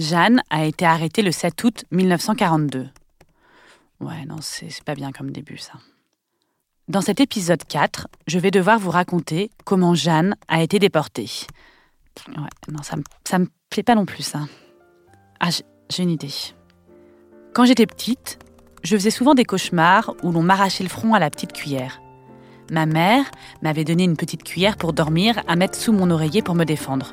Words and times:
Jeanne 0.00 0.42
a 0.48 0.64
été 0.64 0.86
arrêtée 0.86 1.20
le 1.22 1.30
7 1.30 1.62
août 1.62 1.84
1942. 1.90 2.88
Ouais, 4.00 4.24
non, 4.26 4.36
c'est 4.40 4.82
pas 4.82 4.94
bien 4.94 5.12
comme 5.12 5.30
début, 5.30 5.58
ça. 5.58 5.74
Dans 6.88 7.02
cet 7.02 7.20
épisode 7.20 7.62
4, 7.68 8.08
je 8.26 8.38
vais 8.38 8.50
devoir 8.50 8.78
vous 8.78 8.90
raconter 8.90 9.50
comment 9.64 9.94
Jeanne 9.94 10.36
a 10.48 10.62
été 10.62 10.78
déportée. 10.78 11.28
Ouais, 12.28 12.48
non, 12.72 12.82
ça, 12.82 12.96
ça 13.28 13.38
me 13.38 13.46
plaît 13.68 13.82
pas 13.82 13.94
non 13.94 14.06
plus, 14.06 14.22
ça. 14.22 14.40
Ah, 15.38 15.50
j'ai- 15.50 16.02
une 16.02 16.10
idée. 16.10 16.32
Quand 17.52 17.66
j'étais 17.66 17.86
petite, 17.86 18.38
je 18.82 18.96
faisais 18.96 19.10
souvent 19.10 19.34
des 19.34 19.44
cauchemars 19.44 20.14
où 20.22 20.32
l'on 20.32 20.42
m'arrachait 20.42 20.82
le 20.84 20.88
front 20.88 21.12
à 21.14 21.18
la 21.18 21.28
petite 21.30 21.52
cuillère. 21.52 22.00
Ma 22.70 22.86
mère 22.86 23.24
m'avait 23.60 23.84
donné 23.84 24.04
une 24.04 24.16
petite 24.16 24.44
cuillère 24.44 24.76
pour 24.78 24.92
dormir 24.94 25.42
à 25.46 25.56
mettre 25.56 25.76
sous 25.76 25.92
mon 25.92 26.10
oreiller 26.10 26.40
pour 26.42 26.54
me 26.54 26.64
défendre. 26.64 27.12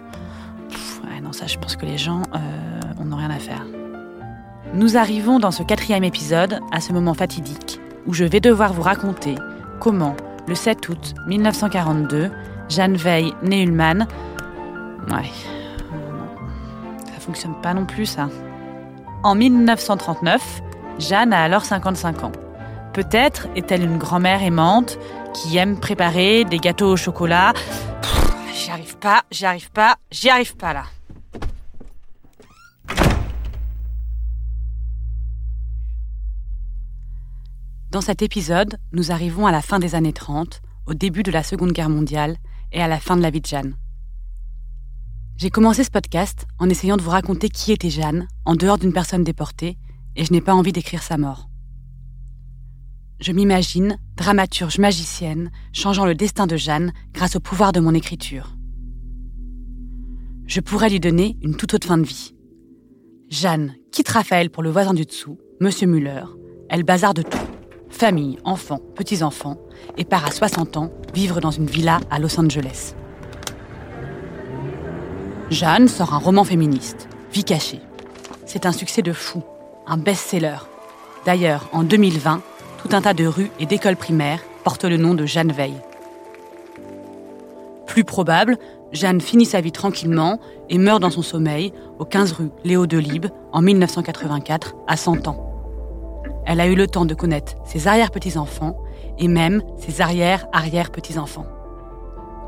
Ouais, 1.03 1.19
non, 1.21 1.33
ça, 1.33 1.47
je 1.47 1.57
pense 1.57 1.75
que 1.75 1.85
les 1.85 1.97
gens, 1.97 2.21
euh, 2.35 2.76
on 2.99 3.05
n'a 3.05 3.15
rien 3.15 3.29
à 3.29 3.39
faire. 3.39 3.65
Nous 4.73 4.97
arrivons 4.97 5.39
dans 5.39 5.51
ce 5.51 5.63
quatrième 5.63 6.03
épisode 6.03 6.59
à 6.71 6.81
ce 6.81 6.93
moment 6.93 7.13
fatidique 7.13 7.79
où 8.05 8.13
je 8.13 8.23
vais 8.23 8.39
devoir 8.39 8.73
vous 8.73 8.81
raconter 8.81 9.35
comment, 9.79 10.15
le 10.47 10.55
7 10.55 10.89
août 10.89 11.13
1942, 11.27 12.31
Jeanne 12.69 12.95
Veil 12.95 13.33
Neulman. 13.43 14.07
Ouais, 15.09 15.31
non, 15.91 16.27
ça 17.05 17.19
fonctionne 17.19 17.55
pas 17.61 17.73
non 17.73 17.85
plus 17.85 18.05
ça. 18.05 18.29
En 19.23 19.35
1939, 19.35 20.61
Jeanne 20.99 21.33
a 21.33 21.43
alors 21.43 21.65
55 21.65 22.23
ans. 22.23 22.31
Peut-être 22.93 23.47
est-elle 23.55 23.83
une 23.83 23.97
grand-mère 23.97 24.41
aimante 24.41 24.97
qui 25.33 25.57
aime 25.57 25.79
préparer 25.79 26.45
des 26.45 26.57
gâteaux 26.57 26.91
au 26.91 26.97
chocolat. 26.97 27.53
J'y 28.53 28.71
arrive 28.71 28.97
pas, 28.97 29.21
j'y 29.31 29.45
arrive 29.45 29.71
pas, 29.71 29.95
j'y 30.11 30.29
arrive 30.29 30.55
pas 30.55 30.73
là. 30.73 30.83
Dans 37.97 38.01
cet 38.01 38.21
épisode, 38.21 38.77
nous 38.91 39.11
arrivons 39.11 39.47
à 39.47 39.51
la 39.51 39.63
fin 39.63 39.79
des 39.79 39.95
années 39.95 40.13
30, 40.13 40.61
au 40.85 40.93
début 40.93 41.23
de 41.23 41.31
la 41.31 41.41
Seconde 41.41 41.71
Guerre 41.71 41.89
mondiale 41.89 42.37
et 42.71 42.79
à 42.79 42.87
la 42.87 42.99
fin 42.99 43.17
de 43.17 43.23
la 43.23 43.31
vie 43.31 43.41
de 43.41 43.47
Jeanne. 43.47 43.75
J'ai 45.35 45.49
commencé 45.49 45.83
ce 45.83 45.89
podcast 45.89 46.45
en 46.59 46.69
essayant 46.69 46.95
de 46.95 47.01
vous 47.01 47.09
raconter 47.09 47.49
qui 47.49 47.71
était 47.71 47.89
Jeanne, 47.89 48.27
en 48.45 48.55
dehors 48.55 48.77
d'une 48.77 48.93
personne 48.93 49.23
déportée, 49.23 49.79
et 50.15 50.25
je 50.25 50.31
n'ai 50.31 50.41
pas 50.41 50.53
envie 50.53 50.73
d'écrire 50.73 51.01
sa 51.01 51.17
mort. 51.17 51.49
Je 53.19 53.31
m'imagine, 53.31 53.97
dramaturge 54.15 54.77
magicienne, 54.77 55.49
changeant 55.73 56.05
le 56.05 56.13
destin 56.13 56.45
de 56.45 56.55
Jeanne 56.55 56.93
grâce 57.15 57.35
au 57.35 57.39
pouvoir 57.39 57.71
de 57.71 57.79
mon 57.79 57.95
écriture. 57.95 58.55
Je 60.45 60.59
pourrais 60.59 60.91
lui 60.91 60.99
donner 60.99 61.35
une 61.41 61.55
toute 61.55 61.73
autre 61.73 61.87
fin 61.87 61.97
de 61.97 62.05
vie. 62.05 62.35
Jeanne 63.31 63.73
quitte 63.91 64.09
Raphaël 64.09 64.51
pour 64.51 64.61
le 64.61 64.69
voisin 64.69 64.93
du 64.93 65.05
dessous, 65.05 65.39
Monsieur 65.61 65.87
Muller. 65.87 66.25
Elle 66.69 66.83
bazarde 66.83 67.27
tout. 67.27 67.56
Famille, 67.89 68.37
enfants, 68.43 68.81
petits-enfants, 68.95 69.57
et 69.97 70.05
part 70.05 70.25
à 70.25 70.31
60 70.31 70.77
ans 70.77 70.91
vivre 71.13 71.39
dans 71.41 71.51
une 71.51 71.65
villa 71.65 71.99
à 72.11 72.19
Los 72.19 72.39
Angeles. 72.39 72.93
Jeanne 75.49 75.87
sort 75.87 76.13
un 76.13 76.17
roman 76.17 76.43
féministe, 76.43 77.07
Vie 77.31 77.43
cachée. 77.43 77.81
C'est 78.45 78.65
un 78.65 78.71
succès 78.71 79.01
de 79.01 79.13
fou, 79.13 79.43
un 79.85 79.97
best-seller. 79.97 80.57
D'ailleurs, 81.25 81.69
en 81.73 81.83
2020, 81.83 82.41
tout 82.81 82.95
un 82.95 83.01
tas 83.01 83.13
de 83.13 83.25
rues 83.25 83.51
et 83.59 83.65
d'écoles 83.65 83.97
primaires 83.97 84.41
portent 84.63 84.85
le 84.85 84.97
nom 84.97 85.13
de 85.13 85.25
Jeanne 85.25 85.51
Veil. 85.51 85.75
Plus 87.85 88.03
probable, 88.03 88.57
Jeanne 88.91 89.21
finit 89.21 89.45
sa 89.45 89.61
vie 89.61 89.71
tranquillement 89.71 90.39
et 90.69 90.77
meurt 90.77 91.01
dans 91.01 91.09
son 91.09 91.21
sommeil 91.21 91.73
au 91.99 92.05
15 92.05 92.31
rue 92.33 92.49
Léo 92.63 92.87
Delibes 92.87 93.27
en 93.51 93.61
1984 93.61 94.75
à 94.87 94.97
100 94.97 95.27
ans. 95.27 95.46
Elle 96.47 96.61
a 96.61 96.67
eu 96.67 96.75
le 96.75 96.87
temps 96.87 97.05
de 97.05 97.13
connaître 97.13 97.55
ses 97.65 97.89
arrière-petits-enfants 97.89 98.77
et 99.19 99.27
même 99.27 99.61
ses 99.77 100.01
arrière-arrière-petits-enfants. 100.01 101.45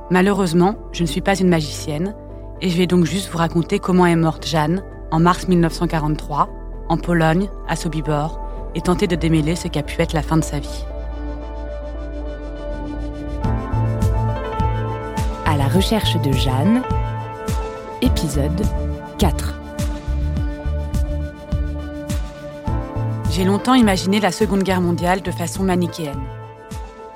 Malheureusement, 0.09 0.75
je 0.93 1.03
ne 1.03 1.07
suis 1.07 1.19
pas 1.19 1.37
une 1.37 1.49
magicienne 1.49 2.15
et 2.61 2.69
je 2.69 2.77
vais 2.77 2.87
donc 2.87 3.03
juste 3.03 3.29
vous 3.29 3.37
raconter 3.37 3.77
comment 3.77 4.05
est 4.05 4.15
morte 4.15 4.47
Jeanne 4.47 4.83
en 5.11 5.19
mars 5.19 5.49
1943, 5.49 6.49
en 6.87 6.97
Pologne, 6.97 7.49
à 7.67 7.75
Sobibor, 7.75 8.39
et 8.73 8.81
tenter 8.81 9.05
de 9.05 9.15
démêler 9.17 9.57
ce 9.57 9.67
qu'a 9.67 9.83
pu 9.83 10.01
être 10.01 10.13
la 10.13 10.21
fin 10.21 10.37
de 10.37 10.43
sa 10.43 10.59
vie. 10.59 10.85
À 15.45 15.57
la 15.57 15.67
recherche 15.67 16.15
de 16.21 16.31
Jeanne, 16.31 16.83
épisode 18.01 18.61
4. 19.17 19.58
J'ai 23.39 23.45
longtemps 23.45 23.73
imaginé 23.73 24.19
la 24.19 24.33
Seconde 24.33 24.63
Guerre 24.63 24.81
mondiale 24.81 25.21
de 25.21 25.31
façon 25.31 25.63
manichéenne. 25.63 26.19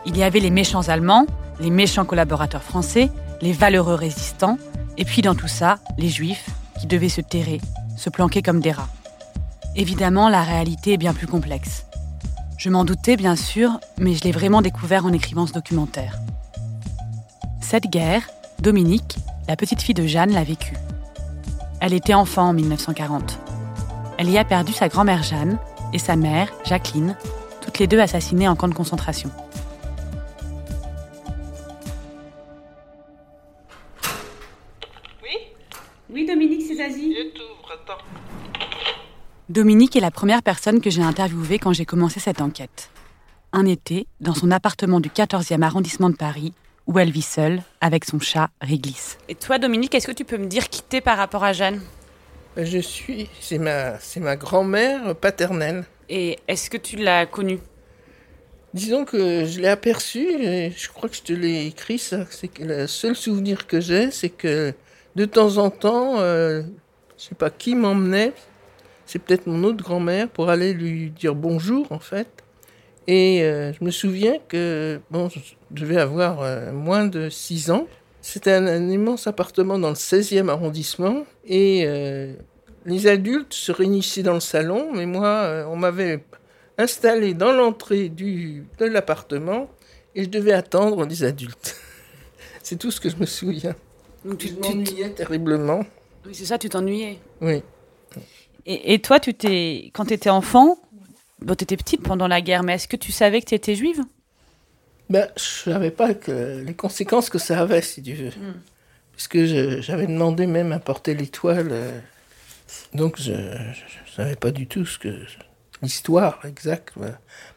Il 0.05 0.15
y 0.15 0.23
avait 0.23 0.39
les 0.39 0.51
méchants 0.51 0.87
Allemands, 0.87 1.25
les 1.59 1.69
méchants 1.69 2.05
collaborateurs 2.05 2.63
français, 2.63 3.11
les 3.41 3.51
valeureux 3.51 3.95
résistants, 3.95 4.57
et 4.97 5.03
puis 5.03 5.21
dans 5.21 5.35
tout 5.35 5.49
ça, 5.49 5.79
les 5.97 6.07
Juifs 6.07 6.49
qui 6.79 6.87
devaient 6.87 7.09
se 7.09 7.19
terrer, 7.19 7.59
se 7.97 8.09
planquer 8.09 8.41
comme 8.41 8.61
des 8.61 8.71
rats. 8.71 8.87
Évidemment, 9.75 10.29
la 10.29 10.43
réalité 10.43 10.93
est 10.93 10.97
bien 10.97 11.13
plus 11.13 11.27
complexe. 11.27 11.87
Je 12.57 12.69
m'en 12.69 12.85
doutais 12.85 13.17
bien 13.17 13.35
sûr, 13.35 13.81
mais 13.99 14.13
je 14.13 14.23
l'ai 14.23 14.31
vraiment 14.31 14.61
découvert 14.61 15.05
en 15.05 15.11
écrivant 15.11 15.45
ce 15.45 15.51
documentaire. 15.51 16.21
Cette 17.59 17.87
guerre, 17.87 18.29
Dominique, 18.59 19.17
la 19.49 19.57
petite 19.57 19.81
fille 19.81 19.93
de 19.93 20.07
Jeanne, 20.07 20.31
l'a 20.31 20.45
vécue. 20.45 20.77
Elle 21.81 21.91
était 21.91 22.13
enfant 22.13 22.47
en 22.47 22.53
1940. 22.53 23.39
Elle 24.17 24.29
y 24.29 24.37
a 24.37 24.45
perdu 24.45 24.71
sa 24.71 24.87
grand-mère 24.87 25.21
Jeanne 25.23 25.57
et 25.93 25.99
sa 25.99 26.15
mère, 26.15 26.51
Jacqueline, 26.65 27.15
toutes 27.61 27.79
les 27.79 27.87
deux 27.87 27.99
assassinées 27.99 28.47
en 28.47 28.55
camp 28.55 28.67
de 28.67 28.73
concentration. 28.73 29.29
Oui? 35.21 35.37
Oui, 36.09 36.25
Dominique, 36.25 36.63
c'est 36.67 36.75
Zazie. 36.75 37.15
Je 37.15 37.29
t'ouvre, 37.37 37.71
attends. 37.71 38.03
Dominique 39.49 39.95
est 39.95 40.01
la 40.01 40.11
première 40.11 40.41
personne 40.41 40.81
que 40.81 40.89
j'ai 40.89 41.03
interviewée 41.03 41.59
quand 41.59 41.73
j'ai 41.73 41.85
commencé 41.85 42.19
cette 42.19 42.41
enquête. 42.41 42.89
Un 43.53 43.67
été, 43.67 44.07
dans 44.19 44.33
son 44.33 44.49
appartement 44.49 44.99
du 44.99 45.09
14e 45.09 45.61
arrondissement 45.61 46.09
de 46.09 46.15
Paris, 46.15 46.53
où 46.87 46.97
elle 46.97 47.11
vit 47.11 47.21
seule 47.21 47.61
avec 47.81 48.03
son 48.03 48.19
chat 48.19 48.49
Réglisse. 48.61 49.17
Et 49.29 49.35
toi, 49.35 49.59
Dominique, 49.59 49.93
est-ce 49.93 50.07
que 50.07 50.11
tu 50.11 50.25
peux 50.25 50.37
me 50.37 50.47
dire 50.47 50.69
qui 50.69 50.81
t'es 50.81 51.01
par 51.01 51.17
rapport 51.17 51.43
à 51.43 51.53
Jeanne? 51.53 51.81
Je 52.55 52.77
suis, 52.77 53.29
c'est 53.39 53.57
ma, 53.57 53.99
c'est 53.99 54.19
ma 54.19 54.35
grand-mère 54.35 55.15
paternelle. 55.15 55.85
Et 56.07 56.37
est-ce 56.47 56.69
que 56.69 56.77
tu 56.77 56.97
l'as 56.97 57.25
connue? 57.25 57.59
Disons 58.73 59.05
que 59.05 59.45
je 59.45 59.59
l'ai 59.59 59.67
aperçue, 59.67 60.27
et 60.43 60.71
je 60.71 60.89
crois 60.89 61.09
que 61.09 61.15
je 61.15 61.21
te 61.21 61.33
l'ai 61.33 61.65
écrit 61.67 61.97
ça, 61.97 62.25
c'est 62.29 62.47
que 62.47 62.63
le 62.63 62.87
seul 62.87 63.15
souvenir 63.15 63.67
que 63.67 63.79
j'ai, 63.79 64.11
c'est 64.11 64.29
que 64.29 64.73
de 65.15 65.25
temps 65.25 65.57
en 65.57 65.69
temps, 65.69 66.19
euh, 66.19 66.63
je 67.17 67.23
sais 67.23 67.35
pas 67.35 67.49
qui 67.49 67.75
m'emmenait, 67.75 68.33
c'est 69.05 69.19
peut-être 69.19 69.47
mon 69.47 69.63
autre 69.63 69.83
grand-mère, 69.83 70.29
pour 70.29 70.49
aller 70.49 70.73
lui 70.73 71.11
dire 71.11 71.35
bonjour 71.35 71.91
en 71.91 71.99
fait. 71.99 72.27
Et 73.07 73.43
euh, 73.43 73.73
je 73.73 73.83
me 73.83 73.91
souviens 73.91 74.37
que, 74.47 74.99
bon, 75.11 75.29
je 75.29 75.39
devais 75.71 75.97
avoir 75.99 76.41
euh, 76.41 76.71
moins 76.71 77.05
de 77.05 77.29
6 77.29 77.71
ans. 77.71 77.87
C'était 78.25 78.53
un, 78.53 78.65
un 78.67 78.89
immense 78.89 79.27
appartement 79.27 79.77
dans 79.77 79.89
le 79.89 79.95
16e 79.95 80.47
arrondissement. 80.49 81.25
Et 81.45 81.83
euh, 81.85 82.33
les 82.85 83.05
adultes 83.07 83.53
se 83.53 83.71
réunissaient 83.73 84.23
dans 84.23 84.33
le 84.33 84.39
salon, 84.39 84.91
mais 84.93 85.05
moi, 85.05 85.27
euh, 85.27 85.65
on 85.67 85.75
m'avait 85.75 86.23
installé 86.77 87.33
dans 87.33 87.51
l'entrée 87.51 88.07
du, 88.07 88.65
de 88.79 88.85
l'appartement 88.85 89.69
et 90.15 90.23
je 90.23 90.29
devais 90.29 90.53
attendre 90.53 91.05
les 91.05 91.23
adultes. 91.25 91.75
C'est 92.63 92.77
tout 92.79 92.91
ce 92.91 93.01
que 93.01 93.09
je 93.09 93.17
me 93.17 93.25
souviens. 93.25 93.75
Donc, 94.23 94.37
tu- 94.37 94.53
m'ennuyais 94.53 95.09
terriblement. 95.09 95.83
Oui, 96.25 96.33
c'est 96.33 96.45
ça, 96.45 96.57
tu 96.57 96.69
t'ennuyais. 96.69 97.19
Oui. 97.41 97.61
Et, 98.65 98.93
et 98.93 98.99
toi, 98.99 99.19
tu 99.19 99.33
t'es, 99.33 99.91
quand 99.93 100.05
tu 100.05 100.13
étais 100.13 100.29
enfant, 100.29 100.77
bon, 101.41 101.55
tu 101.55 101.63
étais 101.65 101.75
petite 101.75 102.01
pendant 102.01 102.29
la 102.29 102.39
guerre, 102.39 102.63
mais 102.63 102.75
est-ce 102.75 102.87
que 102.87 102.95
tu 102.95 103.11
savais 103.11 103.41
que 103.41 103.47
tu 103.47 103.55
étais 103.55 103.75
juive? 103.75 104.01
Ben, 105.09 105.27
je 105.35 105.71
savais 105.71 105.91
pas 105.91 106.13
que 106.13 106.63
les 106.65 106.73
conséquences 106.73 107.29
que 107.29 107.37
ça 107.37 107.59
avait, 107.59 107.81
si 107.81 108.01
tu 108.01 108.13
veux. 108.13 108.31
puisque 109.13 109.43
j'avais 109.81 110.07
demandé 110.07 110.47
même 110.47 110.71
à 110.71 110.79
porter 110.79 111.13
l'étoile. 111.13 111.69
Euh, 111.71 111.99
donc 112.93 113.19
je 113.19 113.33
ne 113.33 114.11
savais 114.15 114.35
pas 114.35 114.51
du 114.51 114.67
tout 114.67 114.85
ce 114.85 114.97
que 114.97 115.09
l'histoire 115.81 116.39
exacte. 116.45 116.93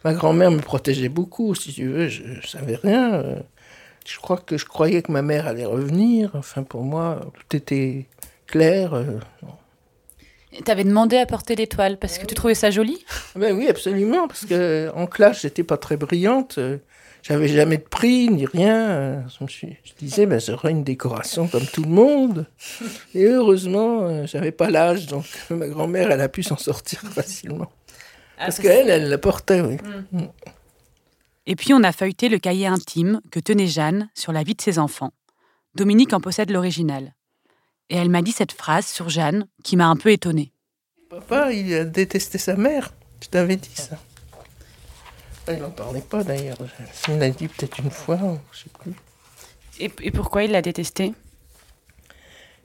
Ma, 0.05 0.13
grand-mère 0.13 0.51
me 0.51 0.61
protégeait 0.61 1.09
beaucoup, 1.09 1.55
si 1.55 1.73
tu 1.73 1.89
veux, 1.89 2.09
je, 2.09 2.23
ne 2.25 2.41
savais 2.43 2.77
rien. 2.77 3.15
Euh. 3.15 3.37
Je 4.07 4.19
crois 4.19 4.37
que 4.37 4.57
je 4.57 4.67
croyais 4.67 5.03
que 5.03 5.11
ma 5.11 5.23
mère 5.23 5.47
allait 5.47 5.65
revenir. 5.65 6.31
Enfin, 6.35 6.63
pour 6.63 6.83
moi, 6.83 7.21
tout 7.35 7.57
était 7.57 8.07
clair. 8.47 8.95
Euh, 8.95 9.19
tu 10.65 10.71
avais 10.71 10.85
demandé 10.85 11.17
à 11.17 11.27
porter 11.27 11.57
l'étoile 11.57 11.99
parce 11.99 12.19
que 12.19 12.27
tu 12.27 12.35
trouvais 12.35 12.55
ça 12.55 12.71
joli? 12.71 13.05
Ben 13.35 13.57
Oui, 13.57 13.69
absolument. 13.69 14.29
Parce 14.29 14.47
que 14.47 14.91
en 14.95 15.07
classe, 15.07 15.43
j'étais 15.43 15.65
pas 15.65 15.77
très 15.77 15.97
brillante. 15.97 16.59
J'avais 17.27 17.49
jamais 17.49 17.79
de 17.79 17.83
prix 17.83 18.29
ni 18.29 18.47
rien. 18.47 19.27
Je, 19.29 19.43
me 19.43 19.49
suis, 19.49 19.77
je 19.83 19.93
disais, 19.99 20.27
ben, 20.27 20.39
j'aurais 20.39 20.71
une 20.71 20.85
décoration 20.85 21.49
comme 21.49 21.67
tout 21.67 21.83
le 21.83 21.89
monde. 21.89 22.47
Et 23.15 23.25
heureusement, 23.25 24.03
euh, 24.03 24.27
j'avais 24.27 24.53
pas 24.53 24.71
l'âge, 24.71 25.07
donc 25.09 25.25
ma 25.51 25.67
grand-mère, 25.67 26.13
elle 26.13 26.21
a 26.21 26.29
pu 26.29 26.45
s'en 26.45 26.57
sortir 26.57 27.01
facilement. 27.11 27.73
Ah, 28.39 28.45
parce 28.45 28.61
qu'elle, 28.61 28.91
elle 28.91 29.09
la 29.09 29.19
portait, 29.19 29.61
oui. 29.61 29.77
Mm. 30.13 30.19
Mm. 30.19 30.29
Et 31.47 31.57
puis 31.57 31.75
on 31.75 31.83
a 31.83 31.91
feuilleté 31.91 32.29
le 32.29 32.39
cahier 32.39 32.69
intime 32.69 33.21
que 33.33 33.41
tenait 33.41 33.67
Jeanne 33.67 34.09
sur 34.15 34.33
la 34.33 34.45
vie 34.45 34.55
de 34.55 34.63
ses 34.63 34.79
enfants. 34.79 35.13
Dominique 35.75 36.13
en 36.13 36.21
possède 36.21 36.53
l'original. 36.53 37.15
Et 37.91 37.97
elle 37.97 38.11
m'a 38.11 38.23
dit 38.23 38.33
cette 38.33 38.53
phrase 38.53 38.87
sur 38.87 39.09
Jeanne 39.09 39.49
qui 39.65 39.77
m'a 39.77 39.89
un 39.89 39.97
peu 39.97 40.11
étonnée. 40.11 40.53
Papa, 41.11 41.53
il 41.53 41.75
a 41.75 41.85
détesté 41.85 42.39
sa 42.39 42.55
mère. 42.55 42.93
Je 43.21 43.29
t'avais 43.29 43.57
dit 43.57 43.75
ça. 43.75 43.99
Il 45.49 45.59
n'en 45.59 45.71
parlait 45.71 46.01
pas 46.01 46.25
d'ailleurs. 46.25 46.59
Il 47.09 47.19
l'a 47.19 47.31
dit 47.31 47.49
peut-être 47.49 47.81
une 47.81 47.91
fois, 47.91 48.19
je 48.53 48.59
sais 48.59 48.71
plus. 48.81 48.93
Et, 49.79 50.11
pourquoi 50.11 50.45
il 50.45 50.53
l'a 50.53 50.63
détesté? 50.63 51.13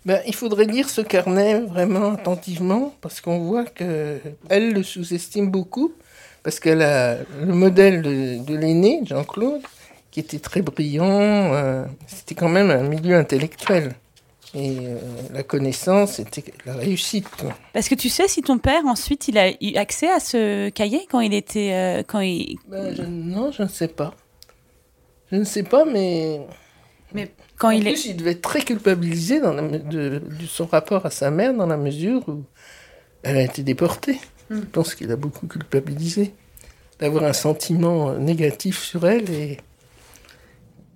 Ben, 0.05 0.21
il 0.25 0.33
faudrait 0.33 0.65
lire 0.65 0.89
ce 0.89 1.01
carnet 1.01 1.59
vraiment 1.61 2.13
attentivement 2.13 2.95
parce 3.01 3.21
qu'on 3.21 3.39
voit 3.39 3.65
que 3.65 4.19
elle 4.49 4.73
le 4.73 4.81
sous-estime 4.81 5.51
beaucoup 5.51 5.93
parce 6.41 6.59
qu'elle 6.59 6.81
a 6.81 7.17
le 7.39 7.53
modèle 7.53 8.01
de, 8.01 8.55
l'aîné 8.55 9.01
Jean-Claude 9.05 9.61
qui 10.09 10.19
était 10.19 10.39
très 10.39 10.61
brillant. 10.61 11.53
Euh, 11.53 11.85
c'était 12.07 12.33
quand 12.33 12.49
même 12.49 12.71
un 12.71 12.83
milieu 12.83 13.15
intellectuel. 13.15 13.93
Et 14.53 14.79
euh, 14.81 14.97
la 15.33 15.43
connaissance, 15.43 16.13
c'était 16.13 16.43
la 16.65 16.73
réussite. 16.73 17.25
Parce 17.73 17.87
que 17.87 17.95
tu 17.95 18.09
sais 18.09 18.27
si 18.27 18.41
ton 18.41 18.57
père, 18.57 18.85
ensuite, 18.85 19.29
il 19.29 19.37
a 19.37 19.51
eu 19.51 19.75
accès 19.75 20.09
à 20.09 20.19
ce 20.19 20.69
cahier 20.69 21.07
quand 21.09 21.21
il 21.21 21.33
était... 21.33 21.71
Euh, 21.73 22.03
quand 22.05 22.19
il... 22.19 22.57
Ben, 22.67 22.93
non, 23.07 23.51
je 23.51 23.63
ne 23.63 23.69
sais 23.69 23.87
pas. 23.87 24.13
Je 25.31 25.37
ne 25.37 25.45
sais 25.45 25.63
pas, 25.63 25.85
mais... 25.85 26.41
Mais 27.13 27.31
quand 27.57 27.69
en 27.69 27.71
il 27.71 27.83
plus, 27.83 28.05
il 28.05 28.17
devait 28.17 28.31
être 28.31 28.41
très 28.41 28.61
culpabilisé 28.61 29.39
dans 29.39 29.53
de, 29.53 30.21
son 30.47 30.65
rapport 30.65 31.05
à 31.05 31.11
sa 31.11 31.31
mère, 31.31 31.53
dans 31.53 31.67
la 31.67 31.77
mesure 31.77 32.27
où 32.27 32.43
elle 33.23 33.37
a 33.37 33.43
été 33.43 33.63
déportée. 33.63 34.19
Hmm. 34.49 34.59
Je 34.59 34.65
pense 34.65 34.95
qu'il 34.95 35.11
a 35.11 35.15
beaucoup 35.15 35.47
culpabilisé. 35.47 36.33
D'avoir 36.99 37.23
un 37.23 37.33
sentiment 37.33 38.13
négatif 38.13 38.83
sur 38.83 39.07
elle 39.07 39.29
et 39.31 39.57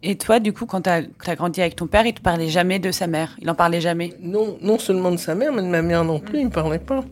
et 0.07 0.18
toi, 0.18 0.40
du 0.40 0.54
coup, 0.54 0.68
quand 0.68 0.81
tu 0.81 0.90
as, 0.92 1.36
grandi 1.36 1.62
avec 1.62 1.75
ton 1.75 1.88
père, 1.88 2.06
il 2.06 2.13
te 2.13 2.22
parlait 2.22 2.48
jamais 2.48 2.78
de 2.78 2.92
sa 2.92 3.07
mère? 3.07 3.36
Il 3.42 3.50
en 3.50 3.56
parlait 3.56 3.81
jamais? 3.81 4.13
Non, 4.22 4.56
non 4.62 4.78
seulement 4.78 5.12
de 5.12 5.18
sa 5.18 5.34
mère, 5.34 5.52
mais 5.52 5.63
de 5.63 5.68
ma 5.68 5.81
mère 5.81 6.04
non 6.04 6.19
plus, 6.19 6.42
il 6.42 6.46
ne 6.46 6.52
parlait 6.52 6.78
pas. 6.78 7.04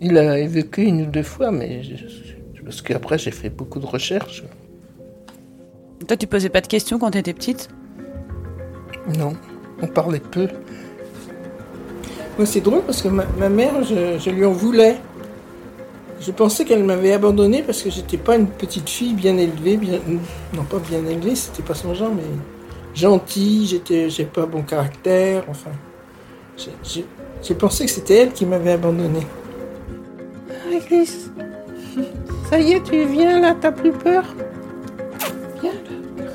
Il 0.00 0.16
a 0.16 0.38
évoqué 0.38 0.84
une 0.84 1.02
ou 1.02 1.06
deux 1.06 1.22
fois, 1.22 1.50
mais 1.50 1.82
parce 2.64 2.80
qu'après, 2.80 3.18
j'ai 3.18 3.32
fait 3.32 3.50
beaucoup 3.50 3.78
de 3.80 3.84
recherches. 3.84 4.44
Toi, 6.08 6.16
tu 6.16 6.26
posais 6.26 6.48
pas 6.48 6.62
de 6.62 6.68
questions 6.68 6.98
quand 6.98 7.10
tu 7.10 7.18
étais 7.18 7.34
petite? 7.34 7.68
Non, 9.18 9.34
on 9.82 9.86
parlait 9.86 10.18
peu. 10.18 10.48
c'est 12.46 12.62
drôle 12.62 12.82
parce 12.86 13.02
que 13.02 13.08
ma, 13.08 13.48
mère, 13.50 13.84
je, 13.84 14.18
je 14.18 14.30
lui 14.30 14.46
en 14.46 14.52
voulais. 14.52 14.96
Je 16.24 16.30
pensais 16.30 16.64
qu'elle 16.64 16.84
m'avait 16.84 17.12
abandonné 17.12 17.62
parce 17.62 17.82
que 17.82 17.90
j'étais 17.90 18.16
pas 18.16 18.36
une 18.36 18.46
petite 18.46 18.88
fille 18.88 19.12
bien 19.12 19.36
élevée, 19.36 19.76
bien 19.76 19.98
non 20.54 20.62
pas 20.62 20.78
bien 20.78 21.04
élevée, 21.04 21.34
c'était 21.34 21.64
pas 21.64 21.74
son 21.74 21.94
genre, 21.94 22.12
mais 22.14 22.22
gentille. 22.94 23.66
J'étais, 23.66 24.08
j'ai 24.08 24.24
pas 24.24 24.46
bon 24.46 24.62
caractère. 24.62 25.42
Enfin, 25.48 25.72
j'ai 26.56 27.54
pensé 27.54 27.86
que 27.86 27.90
c'était 27.90 28.18
elle 28.18 28.32
qui 28.32 28.46
m'avait 28.46 28.72
abandonné. 28.72 29.26
Ah, 30.48 30.78
ça 32.48 32.60
y 32.60 32.74
est, 32.74 32.82
tu 32.84 33.04
viens 33.04 33.40
là, 33.40 33.56
t'as 33.60 33.72
plus 33.72 33.92
peur? 33.92 34.24
Viens 35.60 35.72
là, 35.72 36.26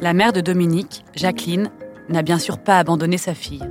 La 0.00 0.12
mère 0.12 0.32
de 0.32 0.40
Dominique, 0.40 1.04
Jacqueline, 1.14 1.70
n'a 2.08 2.22
bien 2.22 2.38
sûr 2.38 2.58
pas 2.58 2.78
abandonné 2.78 3.18
sa 3.18 3.34
fille. 3.34 3.62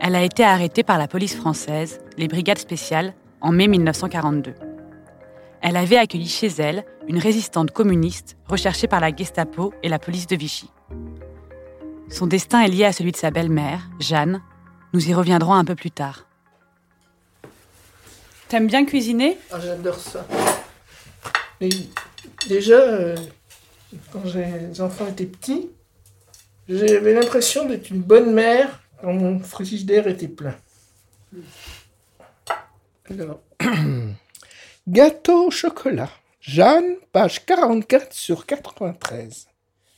Elle 0.00 0.14
a 0.14 0.22
été 0.22 0.44
arrêtée 0.44 0.82
par 0.82 0.98
la 0.98 1.08
police 1.08 1.34
française, 1.34 2.00
les 2.16 2.28
brigades 2.28 2.58
spéciales, 2.58 3.14
en 3.40 3.52
mai 3.52 3.68
1942. 3.68 4.54
Elle 5.62 5.76
avait 5.76 5.96
accueilli 5.96 6.28
chez 6.28 6.48
elle 6.58 6.84
une 7.08 7.18
résistante 7.18 7.70
communiste 7.70 8.36
recherchée 8.46 8.86
par 8.86 9.00
la 9.00 9.14
Gestapo 9.14 9.72
et 9.82 9.88
la 9.88 9.98
police 9.98 10.26
de 10.26 10.36
Vichy. 10.36 10.70
Son 12.10 12.26
destin 12.26 12.60
est 12.60 12.68
lié 12.68 12.84
à 12.84 12.92
celui 12.92 13.12
de 13.12 13.16
sa 13.16 13.30
belle-mère, 13.30 13.88
Jeanne. 13.98 14.42
Nous 14.92 15.08
y 15.08 15.14
reviendrons 15.14 15.54
un 15.54 15.64
peu 15.64 15.74
plus 15.74 15.90
tard. 15.90 16.26
T'aimes 18.48 18.66
bien 18.66 18.84
cuisiner? 18.84 19.38
Ah, 19.50 19.58
J'adore 19.58 19.98
ça. 19.98 20.26
déjà, 22.46 22.74
euh, 22.74 23.16
quand 24.12 24.22
les 24.34 24.80
enfants 24.80 25.06
étaient 25.08 25.24
petits, 25.24 25.70
j'avais 26.68 27.12
l'impression 27.12 27.66
d'être 27.66 27.90
une 27.90 28.00
bonne 28.00 28.32
mère 28.32 28.80
quand 29.00 29.12
mon 29.12 29.38
frigidaire 29.38 30.06
était 30.06 30.28
plein. 30.28 30.56
Alors, 33.10 33.40
gâteau 34.88 35.48
au 35.48 35.50
chocolat. 35.50 36.10
Jeanne, 36.40 36.96
page 37.12 37.44
44 37.44 38.12
sur 38.12 38.46
93. 38.46 39.48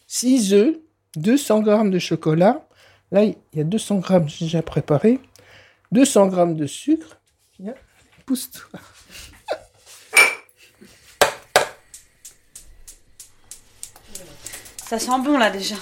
6 0.06 0.54
œufs, 0.54 0.76
200 1.16 1.64
g 1.64 1.90
de 1.90 1.98
chocolat. 1.98 2.66
Là, 3.10 3.24
il 3.24 3.36
y 3.54 3.60
a 3.60 3.64
200 3.64 4.02
g 4.02 4.20
déjà 4.40 4.62
préparé. 4.62 5.20
200 5.92 6.30
g 6.30 6.54
de 6.54 6.66
sucre. 6.66 7.20
Pousse-toi. 8.24 8.80
Ça 14.88 15.00
sent 15.00 15.18
bon 15.25 15.37
là 15.37 15.50
déjà 15.50 15.75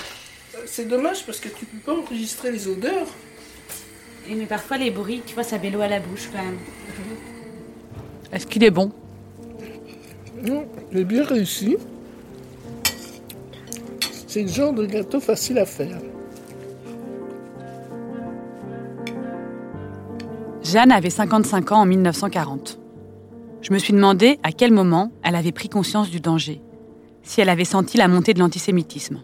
c'est 0.67 0.89
dommage 0.89 1.25
parce 1.27 1.41
que 1.41 1.49
tu 1.49 1.65
peux 1.67 1.79
pas 1.79 1.99
enregistrer 1.99 2.53
les 2.53 2.69
odeurs. 2.69 3.07
Et 4.29 4.35
mais 4.35 4.47
parfois 4.47 4.79
les 4.79 4.91
bruits, 4.91 5.23
tu 5.27 5.35
vois, 5.35 5.45
ça 5.45 5.59
met 5.59 5.71
l'eau 5.71 5.81
à 5.81 5.89
la 5.89 6.01
bouche 6.01 6.29
quand 6.33 6.43
même. 6.43 6.59
Est-ce 8.33 8.47
qu'il 8.47 8.65
est 8.65 8.71
bon? 8.71 8.91
Non, 10.43 10.67
il 10.93 10.99
est 10.99 11.05
bien 11.05 11.25
réussi. 11.25 11.77
C'est 14.27 14.43
le 14.43 14.49
genre 14.49 14.73
de 14.73 14.87
gâteau 14.87 15.21
facile 15.21 15.59
à 15.59 15.67
faire. 15.67 15.99
Jeanne 20.63 20.91
avait 20.91 21.11
55 21.11 21.73
ans 21.73 21.83
en 21.83 21.87
1940. 21.87 22.81
Je 23.63 23.73
me 23.73 23.79
suis 23.79 23.93
demandé 23.93 24.39
à 24.43 24.53
quel 24.53 24.73
moment 24.73 25.13
elle 25.23 25.37
avait 25.37 25.53
pris 25.53 25.69
conscience 25.69 26.11
du 26.11 26.21
danger, 26.21 26.61
si 27.23 27.41
elle 27.41 27.49
avait 27.49 27.65
senti 27.65 27.97
la 27.97 28.09
montée 28.09 28.35
de 28.35 28.41
l'antisémitisme. 28.41 29.23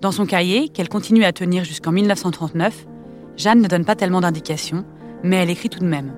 Dans 0.00 0.12
son 0.12 0.26
cahier, 0.26 0.68
qu'elle 0.68 0.88
continue 0.88 1.24
à 1.24 1.32
tenir 1.32 1.64
jusqu'en 1.64 1.92
1939, 1.92 2.86
Jeanne 3.36 3.62
ne 3.62 3.68
donne 3.68 3.84
pas 3.84 3.96
tellement 3.96 4.20
d'indications, 4.20 4.84
mais 5.22 5.36
elle 5.36 5.50
écrit 5.50 5.70
tout 5.70 5.80
de 5.80 5.86
même. 5.86 6.12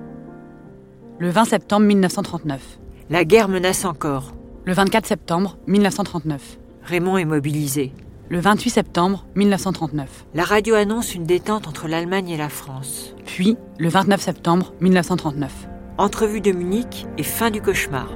Le 1.17 1.29
20 1.29 1.45
septembre 1.45 1.85
1939. 1.85 2.79
La 3.09 3.23
guerre 3.23 3.47
menace 3.47 3.85
encore. 3.85 4.33
Le 4.65 4.73
24 4.73 5.05
septembre 5.05 5.57
1939. 5.67 6.59
Raymond 6.83 7.17
est 7.17 7.25
mobilisé. 7.25 7.93
Le 8.29 8.39
28 8.39 8.69
septembre 8.69 9.25
1939. 9.35 10.25
La 10.33 10.43
radio 10.43 10.75
annonce 10.75 11.15
une 11.15 11.23
détente 11.23 11.67
entre 11.67 11.87
l'Allemagne 11.87 12.29
et 12.29 12.37
la 12.37 12.49
France. 12.49 13.15
Puis, 13.25 13.57
le 13.79 13.89
29 13.89 14.21
septembre 14.21 14.73
1939. 14.81 15.67
Entrevue 15.97 16.41
de 16.41 16.51
Munich 16.51 17.07
et 17.17 17.23
fin 17.23 17.49
du 17.49 17.61
cauchemar. 17.61 18.09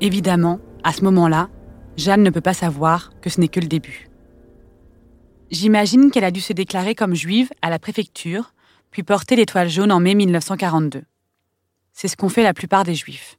Évidemment, 0.00 0.60
à 0.86 0.92
ce 0.92 1.02
moment-là, 1.02 1.50
Jeanne 1.96 2.22
ne 2.22 2.30
peut 2.30 2.40
pas 2.40 2.54
savoir 2.54 3.10
que 3.20 3.28
ce 3.28 3.40
n'est 3.40 3.48
que 3.48 3.58
le 3.58 3.66
début. 3.66 4.08
J'imagine 5.50 6.12
qu'elle 6.12 6.22
a 6.22 6.30
dû 6.30 6.40
se 6.40 6.52
déclarer 6.52 6.94
comme 6.94 7.16
juive 7.16 7.50
à 7.60 7.70
la 7.70 7.80
préfecture, 7.80 8.54
puis 8.92 9.02
porter 9.02 9.34
l'étoile 9.34 9.68
jaune 9.68 9.90
en 9.90 9.98
mai 9.98 10.14
1942. 10.14 11.02
C'est 11.92 12.06
ce 12.06 12.16
qu'ont 12.16 12.28
fait 12.28 12.44
la 12.44 12.54
plupart 12.54 12.84
des 12.84 12.94
juifs. 12.94 13.36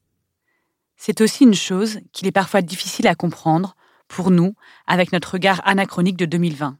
C'est 0.98 1.22
aussi 1.22 1.46
une 1.46 1.54
chose 1.54 2.02
qu'il 2.12 2.28
est 2.28 2.34
parfois 2.34 2.62
difficile 2.62 3.08
à 3.08 3.16
comprendre, 3.16 3.78
pour 4.10 4.30
nous, 4.30 4.54
avec 4.86 5.14
notre 5.14 5.32
regard 5.32 5.62
anachronique 5.66 6.18
de 6.18 6.26
2020. 6.26 6.78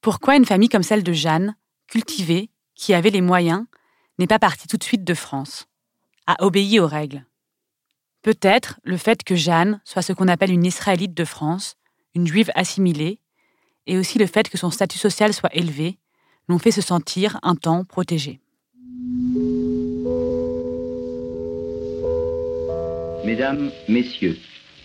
Pourquoi 0.00 0.34
une 0.34 0.44
famille 0.44 0.68
comme 0.68 0.82
celle 0.82 1.04
de 1.04 1.12
Jeanne, 1.12 1.54
cultivée, 1.86 2.50
qui 2.74 2.94
avait 2.94 3.10
les 3.10 3.20
moyens, 3.20 3.64
n'est 4.18 4.26
pas 4.26 4.40
partie 4.40 4.66
tout 4.66 4.76
de 4.76 4.82
suite 4.82 5.04
de 5.04 5.14
France 5.14 5.68
a 6.26 6.44
obéi 6.44 6.80
aux 6.80 6.88
règles? 6.88 7.24
Peut-être 8.26 8.80
le 8.82 8.96
fait 8.96 9.22
que 9.22 9.36
Jeanne 9.36 9.80
soit 9.84 10.02
ce 10.02 10.12
qu'on 10.12 10.26
appelle 10.26 10.50
une 10.50 10.64
Israélite 10.64 11.14
de 11.14 11.24
France, 11.24 11.76
une 12.16 12.26
juive 12.26 12.50
assimilée, 12.56 13.20
et 13.86 13.98
aussi 13.98 14.18
le 14.18 14.26
fait 14.26 14.48
que 14.48 14.58
son 14.58 14.72
statut 14.72 14.98
social 14.98 15.32
soit 15.32 15.54
élevé, 15.54 15.98
l'ont 16.48 16.58
fait 16.58 16.72
se 16.72 16.80
sentir 16.80 17.38
un 17.44 17.54
temps 17.54 17.84
protégée. 17.84 18.40
Mesdames, 23.24 23.70
Messieurs, 23.88 24.36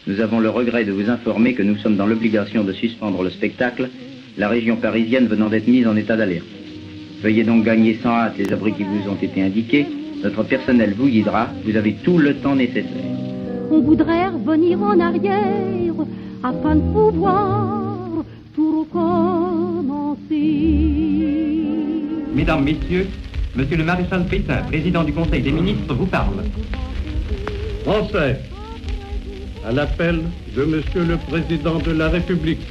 nous 0.06 0.20
avons 0.20 0.40
le 0.40 0.52
regret 0.52 0.86
de 0.86 0.92
vous 0.92 1.10
informer 1.10 1.56
que 1.56 1.64
nous 1.64 1.78
sommes 1.80 1.98
dans 1.98 2.06
l'obligation 2.06 2.64
de 2.64 2.74
suspendre 2.74 3.24
le 3.24 3.32
spectacle, 3.32 3.90
la 4.38 4.50
région 4.50 4.76
parisienne 4.76 5.26
venant 5.26 5.50
d'être 5.50 5.68
mise 5.68 5.88
en 5.88 5.96
état 5.96 6.16
d'alerte. 6.16 6.46
Veuillez 7.24 7.44
donc 7.44 7.64
gagner 7.64 8.00
sans 8.04 8.12
hâte 8.12 8.38
les 8.38 8.54
abris 8.54 8.74
qui 8.74 8.84
vous 8.84 9.10
ont 9.10 9.18
été 9.20 9.42
indiqués. 9.42 9.88
Notre 10.22 10.44
personnel 10.44 10.94
vous 10.94 11.08
guidera. 11.08 11.50
Vous 11.66 11.76
avez 11.76 11.96
tout 11.96 12.20
le 12.20 12.38
temps 12.38 12.56
nécessaire. 12.56 13.31
On 13.74 13.80
voudrait 13.80 14.28
revenir 14.28 14.82
en 14.84 15.00
arrière 15.00 15.94
afin 16.44 16.76
de 16.76 16.82
pouvoir 16.92 18.26
tout 18.54 18.82
recommencer. 18.82 20.36
Mesdames, 22.36 22.66
Messieurs, 22.66 23.08
Monsieur 23.56 23.78
le 23.78 23.86
maréchal 23.86 24.26
Pétain, 24.26 24.64
président 24.68 25.06
du 25.06 25.14
Conseil 25.14 25.42
des 25.42 25.54
ministres, 25.54 25.94
vous 25.94 26.06
parle. 26.06 26.44
Français, 27.86 28.42
à 29.66 29.72
l'appel 29.72 30.20
de 30.54 30.64
Monsieur 30.66 31.06
le 31.06 31.16
Président 31.16 31.80
de 31.80 31.92
la 31.92 32.10
République, 32.10 32.62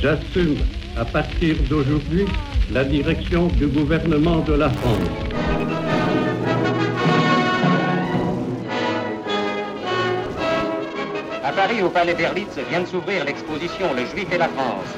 j'assume 0.00 0.54
à 0.96 1.04
partir 1.04 1.56
d'aujourd'hui 1.68 2.24
la 2.72 2.84
direction 2.84 3.48
du 3.48 3.66
gouvernement 3.66 4.38
de 4.46 4.52
la 4.52 4.70
France. 4.70 5.89
Au 11.70 11.88
Palais 11.88 12.14
Berlitz, 12.14 12.58
vient 12.68 12.80
de 12.80 12.86
s'ouvrir 12.86 13.24
l'exposition 13.24 13.94
Le 13.94 14.04
Juif 14.04 14.26
et 14.32 14.38
la 14.38 14.48
France. 14.48 14.90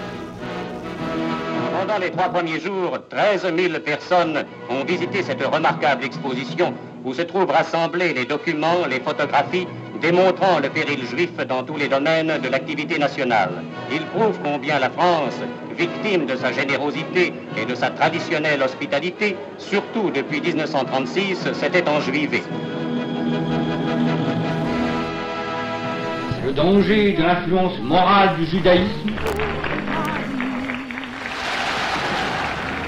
Pendant 1.78 1.98
les 1.98 2.10
trois 2.10 2.30
premiers 2.30 2.58
jours, 2.58 2.98
13 3.10 3.52
000 3.54 3.78
personnes 3.80 4.44
ont 4.70 4.82
visité 4.82 5.22
cette 5.22 5.44
remarquable 5.44 6.02
exposition 6.02 6.72
où 7.04 7.12
se 7.12 7.22
trouvent 7.22 7.50
rassemblés 7.50 8.14
les 8.14 8.24
documents, 8.24 8.86
les 8.88 9.00
photographies 9.00 9.68
démontrant 10.00 10.60
le 10.60 10.70
péril 10.70 11.04
juif 11.06 11.36
dans 11.46 11.62
tous 11.62 11.76
les 11.76 11.88
domaines 11.88 12.40
de 12.42 12.48
l'activité 12.48 12.98
nationale. 12.98 13.62
Il 13.92 14.04
prouve 14.06 14.38
combien 14.42 14.78
la 14.78 14.88
France, 14.90 15.36
victime 15.76 16.24
de 16.24 16.36
sa 16.36 16.52
générosité 16.52 17.34
et 17.56 17.66
de 17.66 17.74
sa 17.74 17.90
traditionnelle 17.90 18.62
hospitalité, 18.62 19.36
surtout 19.58 20.10
depuis 20.10 20.40
1936, 20.40 21.52
s'était 21.52 21.88
enjuivée. 21.88 22.42
Le 26.52 26.56
danger 26.56 27.12
de 27.12 27.22
l'influence 27.22 27.78
morale 27.80 28.36
du 28.36 28.44
judaïsme 28.44 29.12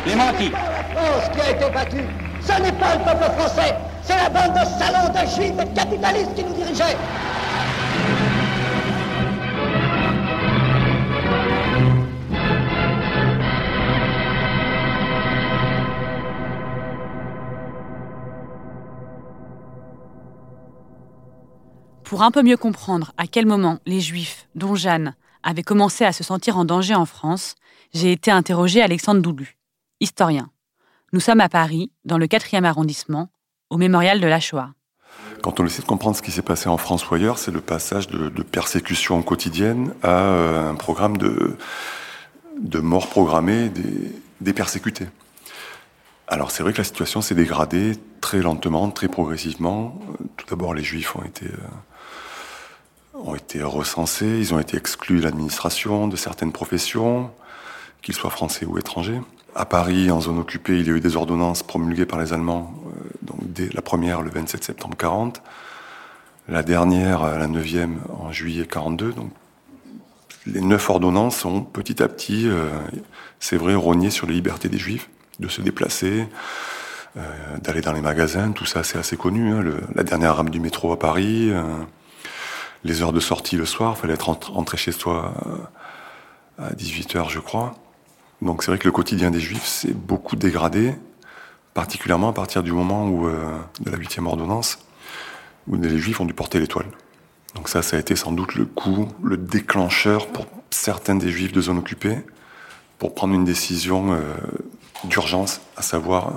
Démenti. 0.05 0.51
La 0.51 1.01
France 1.01 1.31
qui 1.33 1.41
a 1.41 1.51
été 1.51 1.71
battue, 1.73 2.05
ce 2.43 2.61
n'est 2.61 2.73
pas 2.73 2.95
le 2.95 3.05
peuple 3.05 3.33
français, 3.39 3.75
c'est 4.03 4.17
la 4.17 4.29
bande 4.29 4.53
de 4.53 4.67
salons, 4.67 5.09
de 5.09 5.31
juifs 5.31 5.59
et 5.59 5.65
de 5.65 5.75
capitalistes 5.75 6.35
qui 6.35 6.45
nous 6.45 6.53
dirigeait. 6.53 6.95
Pour 22.15 22.23
un 22.23 22.31
peu 22.31 22.45
mieux 22.45 22.57
comprendre 22.57 23.11
à 23.19 23.27
quel 23.27 23.45
moment 23.45 23.81
les 23.87 23.99
Juifs, 23.99 24.47
dont 24.55 24.77
Jeanne, 24.77 25.17
avaient 25.43 25.65
commencé 25.65 26.05
à 26.05 26.13
se 26.13 26.23
sentir 26.23 26.57
en 26.57 26.65
danger 26.65 26.95
en 26.95 27.07
France, 27.07 27.57
j'ai 27.93 28.13
été 28.13 28.31
interrogé 28.31 28.81
Alexandre 28.81 29.21
Doulu, 29.21 29.57
historien. 29.99 30.49
Nous 31.13 31.19
sommes 31.19 31.41
à 31.41 31.49
Paris, 31.49 31.91
dans 32.05 32.17
le 32.17 32.27
4e 32.27 32.63
arrondissement, 32.63 33.31
au 33.69 33.79
mémorial 33.79 34.21
de 34.21 34.29
la 34.29 34.39
Shoah. 34.39 34.75
Quand 35.43 35.59
on 35.59 35.67
essaie 35.67 35.83
de 35.83 35.89
comprendre 35.89 36.17
ce 36.17 36.23
qui 36.23 36.31
s'est 36.31 36.43
passé 36.43 36.69
en 36.69 36.77
France 36.77 37.11
ou 37.11 37.15
ailleurs, 37.17 37.37
c'est 37.37 37.51
le 37.51 37.61
passage 37.61 38.07
de, 38.07 38.29
de, 38.29 38.43
persécution 38.45 39.21
quotidienne 39.23 39.93
à 40.05 40.21
euh, 40.21 40.71
un 40.71 40.77
programme 40.77 41.17
de, 41.17 41.57
de 42.61 42.79
mort 42.79 43.09
programmée 43.09 43.71
des, 43.71 44.13
des 44.41 44.53
persécutés. 44.53 45.09
Alors 46.29 46.53
c'est 46.53 46.63
vrai 46.63 46.73
que 46.73 46.79
la 46.79 46.85
situation 46.85 47.21
s'est 47.21 47.35
dégradée 47.35 47.97
très 48.21 48.41
lentement, 48.41 48.89
très 48.91 49.09
progressivement. 49.09 49.99
Tout 50.37 50.47
d'abord, 50.49 50.75
les 50.75 50.85
Juifs 50.85 51.17
ont 51.17 51.25
été, 51.25 51.47
euh, 51.47 51.59
ont 53.25 53.35
été 53.35 53.63
recensés, 53.63 54.39
ils 54.39 54.55
ont 54.55 54.61
été 54.61 54.77
exclus 54.77 55.19
de 55.19 55.25
l'administration, 55.25 56.09
de 56.09 56.17
certaines 56.17 56.53
professions, 56.53 57.31
qu'ils 58.03 58.15
soient 58.15 58.31
français 58.31 58.67
ou 58.67 58.79
étrangers. 58.79 59.21
À 59.55 59.65
Paris, 59.65 60.11
en 60.11 60.21
zone 60.21 60.39
occupée, 60.39 60.79
il 60.79 60.87
y 60.87 60.91
a 60.91 60.95
eu 60.95 61.01
des 61.01 61.17
ordonnances 61.17 61.63
promulguées 61.63 62.07
par 62.07 62.21
les 62.21 62.33
Allemands, 62.33 62.75
euh, 62.87 63.09
donc 63.23 63.39
dès 63.43 63.69
la 63.73 63.83
première 63.83 64.23
le 64.23 64.31
27 64.31 64.63
septembre 64.63 64.97
40, 64.97 65.43
la 66.49 66.63
dernière, 66.63 67.25
la 67.25 67.47
neuvième, 67.47 68.01
en 68.21 68.31
juillet 68.31 68.67
42. 68.67 69.13
Donc 69.13 69.31
les 70.47 70.61
neuf 70.61 70.91
ordonnances 70.91 71.45
ont 71.45 71.63
petit 71.63 72.03
à 72.03 72.09
petit, 72.09 72.47
euh, 72.49 72.69
c'est 73.41 73.57
vrai, 73.57 73.75
rogné 73.75 74.11
sur 74.11 74.27
les 74.27 74.35
libertés 74.35 74.69
des 74.69 74.79
Juifs 74.79 75.09
de 75.41 75.49
se 75.49 75.63
déplacer, 75.63 76.27
euh, 77.17 77.21
d'aller 77.63 77.81
dans 77.81 77.93
les 77.93 78.01
magasins, 78.01 78.53
tout 78.53 78.67
ça 78.67 78.85
c'est 78.85 78.99
assez 78.99 79.17
connu. 79.17 79.53
Hein, 79.53 79.65
la 79.95 80.03
dernière 80.03 80.37
rame 80.37 80.51
du 80.51 80.61
métro 80.61 80.93
à 80.93 80.99
Paris, 80.99 81.51
euh, 81.51 81.63
les 82.85 83.03
heures 83.03 83.13
de 83.13 83.21
sortie 83.21 83.57
le 83.57 83.67
soir, 83.67 83.95
il 83.97 84.01
fallait 84.01 84.15
être 84.15 84.53
rentré 84.53 84.77
chez 84.77 84.93
soi 84.93 85.35
à 86.59 86.73
18h 86.75 87.31
je 87.31 87.41
crois. 87.41 87.75
Donc 88.43 88.63
c'est 88.63 88.71
vrai 88.71 88.79
que 88.79 88.85
le 88.85 88.93
quotidien 88.93 89.31
des 89.31 89.41
Juifs 89.41 89.65
s'est 89.65 89.93
beaucoup 89.93 90.37
dégradé, 90.37 90.95
particulièrement 91.73 92.29
à 92.29 92.33
partir 92.33 92.63
du 92.63 92.73
moment 92.73 93.09
où, 93.09 93.27
euh, 93.27 93.59
de 93.81 93.91
la 93.91 93.97
huitième 93.97 94.27
ordonnance, 94.27 94.79
où 95.67 95.77
les 95.77 95.99
Juifs 95.99 96.21
ont 96.21 96.27
dû 96.27 96.35
porter 96.35 96.61
l'étoile. 96.61 96.87
Donc 97.55 97.69
ça, 97.69 97.83
ça 97.83 97.97
a 97.97 98.01
été 98.01 98.17
sans 98.17 98.33
doute 98.33 98.55
le 98.55 98.67
coup, 98.67 99.09
le 99.23 99.37
déclencheur 99.37 100.27
pour 100.27 100.47
certains 100.71 101.15
des 101.15 101.31
Juifs 101.31 101.53
de 101.53 101.61
zone 101.61 101.79
occupée, 101.79 102.19
pour 102.99 103.15
prendre 103.15 103.35
une 103.35 103.45
décision 103.45 104.13
euh, 104.13 104.21
d'urgence, 105.05 105.61
à 105.77 105.83
savoir 105.83 106.33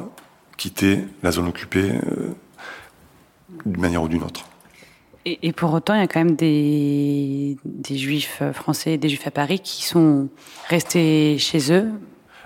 quitter 0.58 1.06
la 1.24 1.32
zone 1.32 1.48
occupée 1.48 1.92
euh, 1.92 2.34
d'une 3.66 3.82
manière 3.82 4.04
ou 4.04 4.08
d'une 4.08 4.24
autre. 4.24 4.46
Et, 5.28 5.40
et, 5.42 5.52
pour 5.52 5.74
autant, 5.74 5.94
il 5.94 6.00
y 6.00 6.04
a 6.04 6.08
quand 6.08 6.24
même 6.24 6.38
des, 6.38 7.58
juifs 7.90 8.42
français, 8.54 8.98
des 8.98 9.10
juifs 9.10 9.28
à 9.28 9.32
Paris 9.32 9.60
qui 9.60 9.84
sont 9.84 10.30
restés 10.70 11.38
chez 11.38 11.74
eux. 11.74 11.92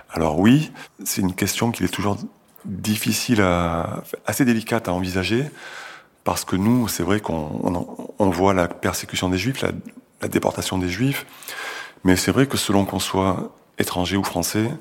Alors 0.10 0.40
oui, 0.40 0.72
c'est 1.04 1.22
une 1.22 1.36
question 1.36 1.70
qui 1.70 1.84
est 1.84 1.94
toujours 1.94 2.18
difficile 2.66 3.42
à, 3.42 4.02
assez 4.26 4.46
délicate 4.46 4.88
à 4.88 4.94
envisager, 4.94 5.46
parce 6.24 6.44
que 6.44 6.56
nous, 6.56 6.88
c'est 6.88 7.04
vrai 7.04 7.20
qu'on 7.20 7.62
on, 7.64 8.14
on 8.18 8.30
voit 8.32 8.56
la 8.56 8.68
persécution 8.68 9.30
des 9.30 9.38
juifs, 9.38 9.62
la, 9.62 9.70
la 10.24 10.28
déportation 10.28 10.80
des 10.80 10.90
juifs, 10.90 11.28
mais 12.04 12.16
c'est 12.16 12.32
vrai 12.32 12.48
que 12.48 12.58
selon 12.58 12.86
qu'on 12.86 13.00
soit 13.00 13.56
étranger 13.78 14.18
ou 14.18 14.24
français, 14.24 14.72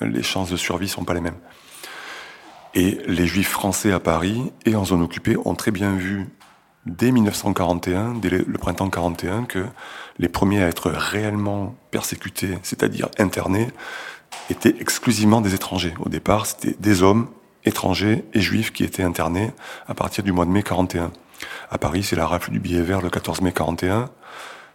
les 0.00 0.22
chances 0.22 0.50
de 0.50 0.56
survie 0.56 0.88
sont 0.88 1.04
pas 1.04 1.14
les 1.14 1.20
mêmes. 1.20 1.38
Et 2.74 2.98
les 3.08 3.26
juifs 3.26 3.48
français 3.48 3.90
à 3.90 3.98
Paris 3.98 4.52
et 4.64 4.76
en 4.76 4.84
zone 4.84 5.02
occupée 5.02 5.36
ont 5.44 5.56
très 5.56 5.72
bien 5.72 5.96
vu 5.96 6.28
dès 6.88 7.12
1941, 7.12 8.14
dès 8.14 8.30
le 8.30 8.58
printemps 8.58 8.90
41, 8.90 9.44
que 9.44 9.64
les 10.18 10.28
premiers 10.28 10.62
à 10.62 10.68
être 10.68 10.90
réellement 10.90 11.76
persécutés, 11.90 12.58
c'est-à-dire 12.62 13.08
internés, 13.18 13.68
étaient 14.50 14.74
exclusivement 14.80 15.40
des 15.40 15.54
étrangers. 15.54 15.94
Au 16.00 16.08
départ, 16.08 16.46
c'était 16.46 16.76
des 16.80 17.02
hommes 17.02 17.28
étrangers 17.64 18.24
et 18.34 18.40
juifs 18.40 18.72
qui 18.72 18.84
étaient 18.84 19.02
internés 19.02 19.52
à 19.86 19.94
partir 19.94 20.24
du 20.24 20.32
mois 20.32 20.44
de 20.44 20.50
mai 20.50 20.62
41. 20.62 21.12
À 21.70 21.78
Paris, 21.78 22.02
c'est 22.02 22.16
la 22.16 22.26
rafle 22.26 22.50
du 22.50 22.60
billet 22.60 22.82
vert 22.82 23.00
le 23.00 23.10
14 23.10 23.42
mai 23.42 23.52
41. 23.52 24.08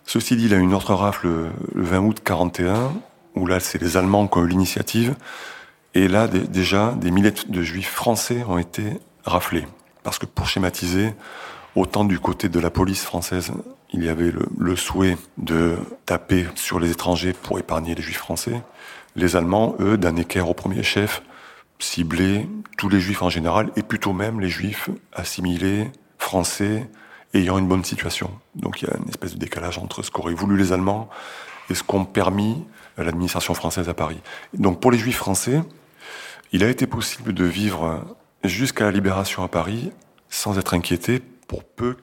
Ceci 0.06 0.36
dit, 0.36 0.46
il 0.46 0.52
y 0.52 0.56
a 0.56 0.58
une 0.58 0.74
autre 0.74 0.94
rafle 0.94 1.28
le 1.28 1.84
20 1.84 2.00
août 2.00 2.22
41, 2.24 2.94
où 3.36 3.48
là, 3.48 3.60
c'est 3.60 3.82
les 3.82 3.98
Allemands 3.98 4.28
qui 4.28 4.38
ont 4.38 4.46
eu 4.46 4.48
l'initiative. 4.48 5.16
Et 5.96 6.08
là, 6.08 6.28
déjà, 6.28 6.94
des 6.94 7.12
milliers 7.12 7.34
de 7.48 7.62
juifs 7.62 7.92
français 7.92 8.44
ont 8.48 8.58
été 8.58 8.84
raflés. 9.26 9.68
Parce 10.04 10.20
que 10.20 10.26
pour 10.26 10.48
schématiser, 10.48 11.14
autant 11.76 12.06
du 12.06 12.20
côté 12.20 12.50
de 12.50 12.60
la 12.60 12.70
police 12.70 13.04
française, 13.04 13.52
il 13.92 14.04
y 14.04 14.10
avait 14.10 14.32
le, 14.58 14.76
souhait 14.76 15.18
de 15.38 15.78
taper 16.06 16.48
sur 16.56 16.80
les 16.80 16.92
étrangers 16.92 17.34
pour 17.34 17.60
épargner 17.60 17.96
les 17.96 18.02
juifs 18.02 18.18
français. 18.18 18.62
Les 19.16 19.36
Allemands, 19.36 19.76
eux, 19.80 19.98
d'un 19.98 20.16
équerre 20.16 20.50
au 20.50 20.54
premier 20.54 20.84
chef, 20.84 21.22
ciblaient 21.80 22.48
tous 22.78 22.90
les 22.90 23.00
juifs 23.00 23.22
en 23.22 23.30
général, 23.30 23.72
et 23.76 23.84
plutôt 23.84 24.14
même 24.14 24.40
les 24.40 24.50
juifs 24.50 24.90
assimilés, 25.12 25.92
français, 26.18 26.90
ayant 27.34 27.58
une 27.58 27.68
bonne 27.68 27.84
situation. 27.84 28.32
Donc 28.56 28.82
il 28.82 28.88
y 28.88 28.92
a 28.92 28.98
une 28.98 29.10
espèce 29.10 29.34
de 29.34 29.40
décalage 29.40 29.78
entre 29.78 30.04
ce 30.04 30.12
qu'auraient 30.12 30.34
voulu 30.34 30.58
les 30.58 30.72
Allemands 30.72 31.10
et 31.70 31.76
ce 31.76 31.84
qu'ont 31.84 32.06
permis 32.06 32.64
l'administration 32.98 33.54
française 33.54 33.90
à 33.90 33.94
Paris. 33.94 34.22
Donc 34.54 34.80
pour 34.80 34.92
les 34.92 34.98
juifs 34.98 35.18
français, 35.18 35.62
il 36.52 36.64
a 36.64 36.70
été 36.70 36.88
possible 36.88 37.34
de 37.34 37.46
vivre 37.46 38.06
jusqu'à 38.44 38.86
la 38.86 38.92
libération 38.92 39.44
à 39.44 39.48
Paris 39.48 39.92
sans 40.30 40.58
être 40.58 40.74
inquiété 40.74 41.22
pour 41.48 41.64
peu 41.64 41.96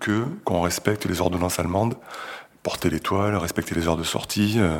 qu'on 0.44 0.60
respecte 0.60 1.06
les 1.06 1.20
ordonnances 1.20 1.58
allemandes, 1.58 1.96
porter 2.62 2.90
l'étoile, 2.90 3.36
respecter 3.36 3.74
les 3.74 3.88
heures 3.88 3.96
de 3.96 4.04
sortie, 4.04 4.56
euh, 4.58 4.78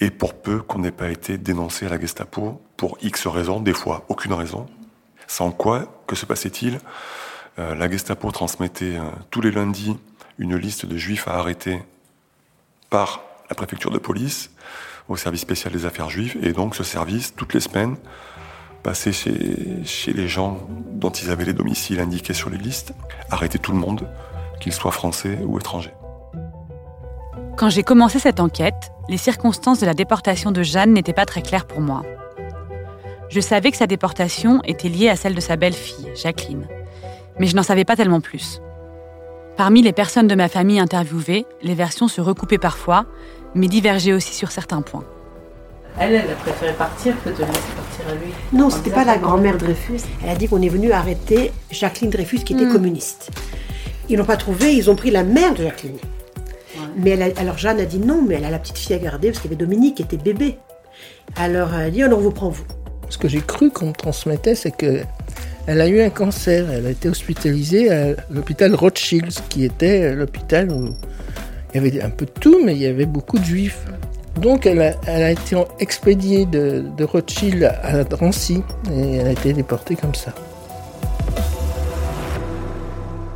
et 0.00 0.10
pour 0.10 0.34
peu 0.34 0.60
qu'on 0.60 0.80
n'ait 0.80 0.90
pas 0.92 1.08
été 1.08 1.38
dénoncé 1.38 1.86
à 1.86 1.88
la 1.88 2.00
Gestapo 2.00 2.60
pour 2.76 2.98
X 3.00 3.26
raisons, 3.26 3.60
des 3.60 3.72
fois 3.72 4.04
aucune 4.08 4.32
raison. 4.32 4.66
Sans 5.26 5.50
quoi, 5.50 6.02
que 6.06 6.14
se 6.14 6.26
passait-il? 6.26 6.78
Euh, 7.58 7.74
La 7.74 7.90
Gestapo 7.90 8.30
transmettait 8.30 8.96
euh, 8.96 9.10
tous 9.30 9.40
les 9.40 9.50
lundis 9.50 9.96
une 10.38 10.56
liste 10.56 10.84
de 10.84 10.96
juifs 10.96 11.26
à 11.26 11.38
arrêter 11.38 11.82
par 12.90 13.22
la 13.48 13.56
préfecture 13.56 13.90
de 13.90 13.98
police 13.98 14.50
au 15.08 15.16
service 15.16 15.40
spécial 15.40 15.72
des 15.72 15.86
affaires 15.86 16.10
juives, 16.10 16.36
et 16.42 16.52
donc 16.52 16.74
ce 16.74 16.84
service, 16.84 17.34
toutes 17.34 17.54
les 17.54 17.60
semaines, 17.60 17.96
chez, 18.94 19.84
chez 19.84 20.12
les 20.12 20.28
gens 20.28 20.58
dont 20.92 21.10
ils 21.10 21.30
avaient 21.30 21.44
les 21.44 21.52
domiciles 21.52 22.00
indiqués 22.00 22.34
sur 22.34 22.50
les 22.50 22.58
listes, 22.58 22.92
arrêter 23.30 23.58
tout 23.58 23.72
le 23.72 23.78
monde, 23.78 24.08
qu'ils 24.60 24.72
soient 24.72 24.92
français 24.92 25.38
ou 25.44 25.58
étrangers. 25.58 25.94
Quand 27.56 27.70
j'ai 27.70 27.82
commencé 27.82 28.18
cette 28.18 28.40
enquête, 28.40 28.92
les 29.08 29.16
circonstances 29.16 29.80
de 29.80 29.86
la 29.86 29.94
déportation 29.94 30.50
de 30.50 30.62
Jeanne 30.62 30.92
n'étaient 30.92 31.12
pas 31.12 31.24
très 31.24 31.42
claires 31.42 31.66
pour 31.66 31.80
moi. 31.80 32.02
Je 33.28 33.40
savais 33.40 33.70
que 33.70 33.76
sa 33.76 33.86
déportation 33.86 34.60
était 34.64 34.88
liée 34.88 35.08
à 35.08 35.16
celle 35.16 35.34
de 35.34 35.40
sa 35.40 35.56
belle-fille, 35.56 36.10
Jacqueline, 36.14 36.66
mais 37.38 37.46
je 37.46 37.56
n'en 37.56 37.62
savais 37.62 37.84
pas 37.84 37.96
tellement 37.96 38.20
plus. 38.20 38.60
Parmi 39.56 39.80
les 39.80 39.92
personnes 39.92 40.28
de 40.28 40.34
ma 40.34 40.48
famille 40.48 40.78
interviewées, 40.78 41.46
les 41.62 41.74
versions 41.74 42.08
se 42.08 42.20
recoupaient 42.20 42.58
parfois, 42.58 43.06
mais 43.54 43.68
divergeaient 43.68 44.12
aussi 44.12 44.34
sur 44.34 44.50
certains 44.50 44.82
points. 44.82 45.04
Elle, 45.98 46.14
elle 46.14 46.30
a 46.30 46.34
préféré 46.34 46.72
partir 46.74 47.14
que 47.24 47.30
de 47.30 47.34
laisser 47.38 47.44
partir 47.46 48.08
à 48.10 48.14
lui. 48.14 48.32
Non, 48.52 48.68
c'était 48.70 48.90
pas 48.90 49.04
la 49.04 49.16
grand-mère 49.16 49.56
Dreyfus. 49.56 50.00
Elle 50.22 50.30
a 50.30 50.34
dit 50.34 50.46
qu'on 50.48 50.60
est 50.62 50.68
venu 50.68 50.92
arrêter 50.92 51.52
Jacqueline 51.70 52.10
Dreyfus 52.10 52.40
qui 52.40 52.52
était 52.52 52.64
Hmm. 52.66 52.72
communiste. 52.72 53.30
Ils 54.08 54.16
l'ont 54.18 54.24
pas 54.24 54.36
trouvée, 54.36 54.74
ils 54.74 54.90
ont 54.90 54.94
pris 54.96 55.10
la 55.10 55.24
mère 55.24 55.54
de 55.54 55.62
Jacqueline. 55.64 55.96
Mais 56.98 57.10
elle 57.10 57.22
a- 57.22 57.40
alors 57.40 57.56
Jeanne 57.58 57.80
a 57.80 57.84
dit 57.86 57.98
non, 57.98 58.22
mais 58.26 58.34
elle 58.36 58.44
a 58.44 58.50
la 58.50 58.58
petite 58.58 58.78
fille 58.78 58.94
à 58.94 58.98
garder 58.98 59.28
parce 59.28 59.40
qu'il 59.40 59.50
y 59.50 59.54
avait 59.54 59.64
Dominique 59.64 59.96
qui 59.96 60.02
était 60.02 60.16
bébé. 60.18 60.58
Alors 61.36 61.74
elle 61.74 61.86
a 61.86 61.90
dit 61.90 62.02
alors 62.02 62.18
on 62.18 62.22
vous 62.22 62.30
prend 62.30 62.50
vous. 62.50 62.64
Ce 63.08 63.18
que 63.18 63.28
j'ai 63.28 63.40
cru 63.40 63.70
qu'on 63.70 63.86
me 63.86 63.92
transmettait, 63.92 64.54
c'est 64.54 64.70
que 64.76 65.00
elle 65.66 65.80
a 65.80 65.88
eu 65.88 66.00
un 66.02 66.10
cancer. 66.10 66.70
Elle 66.70 66.86
a 66.86 66.90
été 66.90 67.08
hospitalisée 67.08 67.90
à 67.90 68.08
l'hôpital 68.30 68.74
Rothschild, 68.74 69.32
qui 69.48 69.64
était 69.64 70.14
l'hôpital 70.14 70.70
où 70.70 70.90
il 71.74 71.82
y 71.82 71.86
avait 71.86 72.02
un 72.02 72.10
peu 72.10 72.24
de 72.26 72.30
tout, 72.38 72.60
mais 72.64 72.72
il 72.74 72.78
y 72.82 72.86
avait 72.86 73.06
beaucoup 73.06 73.38
de 73.38 73.44
juifs. 73.44 73.80
Donc 74.36 74.66
elle 74.66 74.82
a, 74.82 74.92
elle 75.06 75.22
a 75.22 75.30
été 75.30 75.56
expédiée 75.78 76.44
de, 76.46 76.84
de 76.96 77.04
Rothschild 77.04 77.64
à 77.82 78.04
Drancy 78.04 78.62
et 78.92 79.16
elle 79.16 79.26
a 79.28 79.32
été 79.32 79.52
déportée 79.52 79.96
comme 79.96 80.14
ça. 80.14 80.32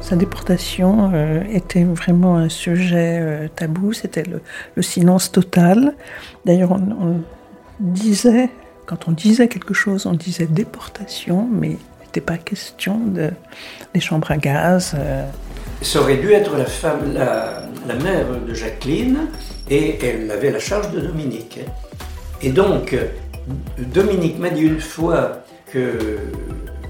Sa 0.01 0.17
déportation 0.17 1.11
euh, 1.15 1.43
était 1.53 1.85
vraiment 1.85 2.37
un 2.37 2.49
sujet 2.49 3.19
euh, 3.21 3.49
tabou, 3.55 3.93
c'était 3.93 4.25
le, 4.25 4.43
le 4.75 4.83
silence 4.83 5.31
total. 5.31 5.95
D'ailleurs, 6.45 6.73
on, 6.73 6.81
on 7.07 7.21
disait, 7.79 8.51
quand 8.87 9.07
on 9.09 9.13
disait 9.13 9.47
quelque 9.47 9.73
chose, 9.73 10.07
on 10.07 10.15
disait 10.15 10.47
déportation, 10.47 11.49
mais 11.51 11.69
il 11.69 12.07
n'était 12.07 12.21
pas 12.21 12.39
question 12.39 12.99
de 12.99 13.31
des 13.95 14.01
chambres 14.01 14.31
à 14.33 14.37
gaz. 14.37 14.95
euh. 14.99 15.25
Ça 15.81 16.01
aurait 16.01 16.17
dû 16.17 16.33
être 16.33 16.57
la, 16.57 16.67
femme, 16.67 17.15
la, 17.15 17.63
la 17.87 17.95
mère 17.95 18.27
de 18.47 18.53
Jacqueline 18.53 19.29
et 19.71 20.05
elle 20.05 20.31
avait 20.31 20.51
la 20.51 20.59
charge 20.59 20.91
de 20.91 21.01
Dominique. 21.01 21.61
Et 22.43 22.51
donc, 22.51 22.97
Dominique 23.79 24.39
m'a 24.39 24.51
dit 24.51 24.63
une 24.63 24.81
fois 24.81 25.45
que 25.73 26.19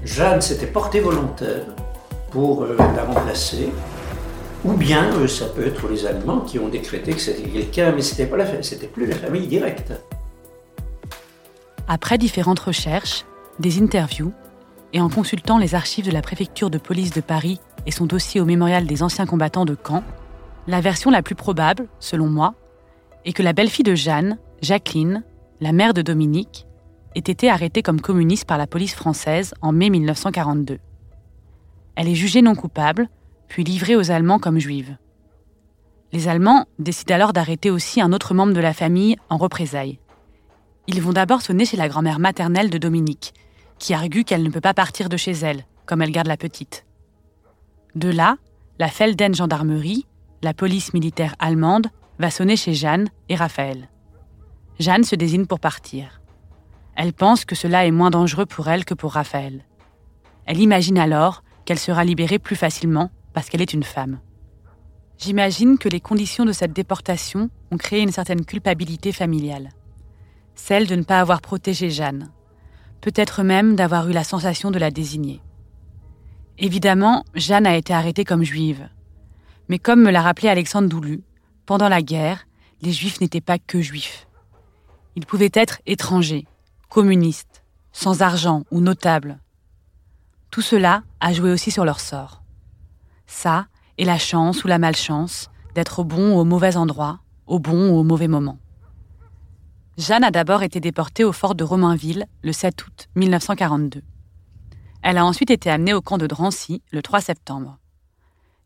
Jeanne 0.03 0.41
s'était 0.41 0.67
portée 0.67 0.99
volontaire 0.99 1.65
pour 2.31 2.63
euh, 2.63 2.75
la 2.77 3.03
remplacer. 3.03 3.69
Ou 4.65 4.73
bien 4.73 5.13
euh, 5.13 5.27
ça 5.27 5.45
peut 5.45 5.65
être 5.65 5.87
les 5.89 6.05
Allemands 6.05 6.41
qui 6.41 6.59
ont 6.59 6.69
décrété 6.69 7.13
que 7.13 7.19
c'était 7.19 7.49
quelqu'un, 7.49 7.91
mais 7.91 8.01
c'était 8.01 8.29
c'était 8.61 8.87
plus 8.87 9.05
la 9.05 9.15
famille 9.15 9.47
directe. 9.47 9.93
Après 11.87 12.17
différentes 12.17 12.59
recherches, 12.59 13.25
des 13.59 13.81
interviews, 13.81 14.33
et 14.93 15.01
en 15.01 15.09
consultant 15.09 15.57
les 15.57 15.75
archives 15.75 16.05
de 16.05 16.11
la 16.11 16.21
préfecture 16.21 16.69
de 16.69 16.77
police 16.77 17.11
de 17.11 17.21
Paris 17.21 17.59
et 17.85 17.91
son 17.91 18.05
dossier 18.05 18.41
au 18.41 18.45
mémorial 18.45 18.85
des 18.85 19.03
anciens 19.03 19.25
combattants 19.25 19.65
de 19.65 19.75
Caen, 19.87 20.03
la 20.67 20.81
version 20.81 21.11
la 21.11 21.21
plus 21.21 21.35
probable, 21.35 21.87
selon 21.99 22.27
moi, 22.27 22.53
est 23.25 23.33
que 23.33 23.43
la 23.43 23.53
belle-fille 23.53 23.83
de 23.83 23.95
Jeanne, 23.95 24.37
Jacqueline, 24.61 25.23
la 25.59 25.71
mère 25.71 25.93
de 25.93 26.01
Dominique, 26.01 26.65
ait 27.15 27.19
été 27.19 27.49
arrêtée 27.49 27.81
comme 27.81 28.01
communiste 28.01 28.45
par 28.45 28.57
la 28.57 28.67
police 28.67 28.95
française 28.95 29.53
en 29.61 29.71
mai 29.71 29.89
1942. 29.89 30.79
Elle 31.95 32.07
est 32.07 32.15
jugée 32.15 32.41
non 32.41 32.55
coupable, 32.55 33.09
puis 33.47 33.63
livrée 33.63 33.95
aux 33.95 34.11
Allemands 34.11 34.39
comme 34.39 34.59
juive. 34.59 34.97
Les 36.13 36.27
Allemands 36.27 36.65
décident 36.79 37.15
alors 37.15 37.33
d'arrêter 37.33 37.69
aussi 37.69 38.01
un 38.01 38.13
autre 38.13 38.33
membre 38.33 38.53
de 38.53 38.59
la 38.59 38.73
famille 38.73 39.17
en 39.29 39.37
représailles. 39.37 39.99
Ils 40.87 41.01
vont 41.01 41.13
d'abord 41.13 41.41
sonner 41.41 41.65
chez 41.65 41.77
la 41.77 41.87
grand-mère 41.87 42.19
maternelle 42.19 42.69
de 42.69 42.77
Dominique, 42.77 43.33
qui 43.77 43.93
argue 43.93 44.23
qu'elle 44.23 44.43
ne 44.43 44.49
peut 44.49 44.61
pas 44.61 44.73
partir 44.73 45.09
de 45.09 45.17
chez 45.17 45.31
elle, 45.31 45.65
comme 45.85 46.01
elle 46.01 46.11
garde 46.11 46.27
la 46.27 46.37
petite. 46.37 46.85
De 47.95 48.09
là, 48.09 48.37
la 48.79 48.87
Felden 48.87 49.35
Gendarmerie, 49.35 50.05
la 50.43 50.53
police 50.53 50.93
militaire 50.93 51.35
allemande, 51.39 51.87
va 52.21 52.31
sonner 52.31 52.55
chez 52.55 52.73
Jeanne 52.73 53.09
et 53.29 53.35
Raphaël. 53.35 53.89
Jeanne 54.79 55.03
se 55.03 55.15
désigne 55.15 55.45
pour 55.45 55.59
partir. 55.59 56.21
Elle 56.95 57.13
pense 57.13 57.45
que 57.45 57.55
cela 57.55 57.85
est 57.85 57.91
moins 57.91 58.09
dangereux 58.09 58.45
pour 58.45 58.67
elle 58.67 58.85
que 58.85 58.93
pour 58.93 59.13
Raphaël. 59.13 59.65
Elle 60.45 60.59
imagine 60.59 60.97
alors 60.97 61.43
qu'elle 61.65 61.79
sera 61.79 62.03
libérée 62.03 62.39
plus 62.39 62.55
facilement 62.55 63.11
parce 63.33 63.49
qu'elle 63.49 63.61
est 63.61 63.73
une 63.73 63.83
femme. 63.83 64.19
J'imagine 65.17 65.77
que 65.77 65.89
les 65.89 65.99
conditions 65.99 66.45
de 66.45 66.51
cette 66.51 66.73
déportation 66.73 67.49
ont 67.71 67.77
créé 67.77 68.01
une 68.01 68.11
certaine 68.11 68.43
culpabilité 68.45 69.11
familiale. 69.11 69.69
Celle 70.55 70.87
de 70.87 70.95
ne 70.95 71.03
pas 71.03 71.19
avoir 71.19 71.41
protégé 71.41 71.89
Jeanne. 71.89 72.31
Peut-être 73.01 73.43
même 73.43 73.75
d'avoir 73.75 74.09
eu 74.09 74.13
la 74.13 74.23
sensation 74.23 74.71
de 74.71 74.79
la 74.79 74.91
désigner. 74.91 75.41
Évidemment, 76.57 77.23
Jeanne 77.33 77.65
a 77.65 77.77
été 77.77 77.93
arrêtée 77.93 78.25
comme 78.25 78.43
juive. 78.43 78.89
Mais 79.69 79.79
comme 79.79 80.01
me 80.01 80.11
l'a 80.11 80.21
rappelé 80.21 80.49
Alexandre 80.49 80.89
Doulu, 80.89 81.23
pendant 81.65 81.89
la 81.89 82.01
guerre, 82.01 82.47
les 82.81 82.91
juifs 82.91 83.21
n'étaient 83.21 83.41
pas 83.41 83.59
que 83.59 83.81
juifs. 83.81 84.27
Ils 85.15 85.25
pouvaient 85.25 85.51
être 85.53 85.81
étrangers, 85.85 86.47
communistes, 86.89 87.63
sans 87.91 88.21
argent 88.21 88.63
ou 88.71 88.81
notables. 88.81 89.39
Tout 90.49 90.61
cela 90.61 91.03
a 91.19 91.33
joué 91.33 91.51
aussi 91.51 91.71
sur 91.71 91.85
leur 91.85 91.99
sort. 91.99 92.43
Ça 93.27 93.67
et 93.97 94.05
la 94.05 94.17
chance 94.17 94.63
ou 94.63 94.67
la 94.67 94.79
malchance 94.79 95.49
d'être 95.75 95.99
au 95.99 96.03
bon 96.03 96.35
ou 96.35 96.39
au 96.39 96.45
mauvais 96.45 96.75
endroit, 96.75 97.19
au 97.47 97.59
bon 97.59 97.91
ou 97.91 97.97
au 97.97 98.03
mauvais 98.03 98.27
moment. 98.27 98.57
Jeanne 99.97 100.23
a 100.23 100.31
d'abord 100.31 100.63
été 100.63 100.79
déportée 100.79 101.23
au 101.23 101.31
fort 101.31 101.55
de 101.55 101.63
Romainville 101.63 102.25
le 102.43 102.53
7 102.53 102.85
août 102.85 103.09
1942. 103.15 104.01
Elle 105.03 105.17
a 105.17 105.25
ensuite 105.25 105.51
été 105.51 105.69
amenée 105.69 105.93
au 105.93 106.01
camp 106.01 106.17
de 106.17 106.27
Drancy 106.27 106.81
le 106.91 107.01
3 107.01 107.21
septembre. 107.21 107.77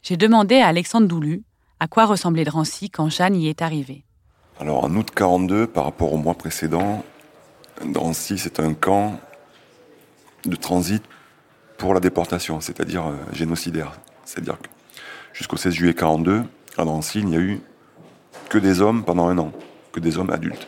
J'ai 0.01 0.17
demandé 0.17 0.57
à 0.57 0.67
Alexandre 0.67 1.07
Doulu 1.07 1.43
à 1.79 1.87
quoi 1.87 2.05
ressemblait 2.05 2.43
Drancy 2.43 2.89
quand 2.89 3.09
Jeanne 3.09 3.35
y 3.35 3.47
est 3.47 3.61
arrivée? 3.61 4.03
Alors 4.59 4.83
en 4.83 4.95
août 4.95 5.09
42, 5.13 5.67
par 5.67 5.83
rapport 5.83 6.13
au 6.13 6.17
mois 6.17 6.35
précédent, 6.35 7.03
Drancy, 7.83 8.37
c'est 8.37 8.59
un 8.59 8.73
camp 8.73 9.19
de 10.45 10.55
transit 10.55 11.03
pour 11.77 11.93
la 11.93 11.99
déportation, 11.99 12.61
c'est-à-dire 12.61 13.07
euh, 13.07 13.15
génocidaire. 13.33 13.91
C'est-à-dire 14.23 14.57
que 14.59 14.69
jusqu'au 15.33 15.57
16 15.57 15.73
juillet 15.73 15.93
42, 15.93 16.43
à 16.77 16.85
Drancy, 16.85 17.19
il 17.19 17.25
n'y 17.25 17.35
a 17.35 17.39
eu 17.39 17.59
que 18.49 18.57
des 18.57 18.81
hommes 18.81 19.03
pendant 19.03 19.27
un 19.27 19.37
an, 19.37 19.51
que 19.91 19.99
des 19.99 20.17
hommes 20.17 20.29
adultes. 20.29 20.67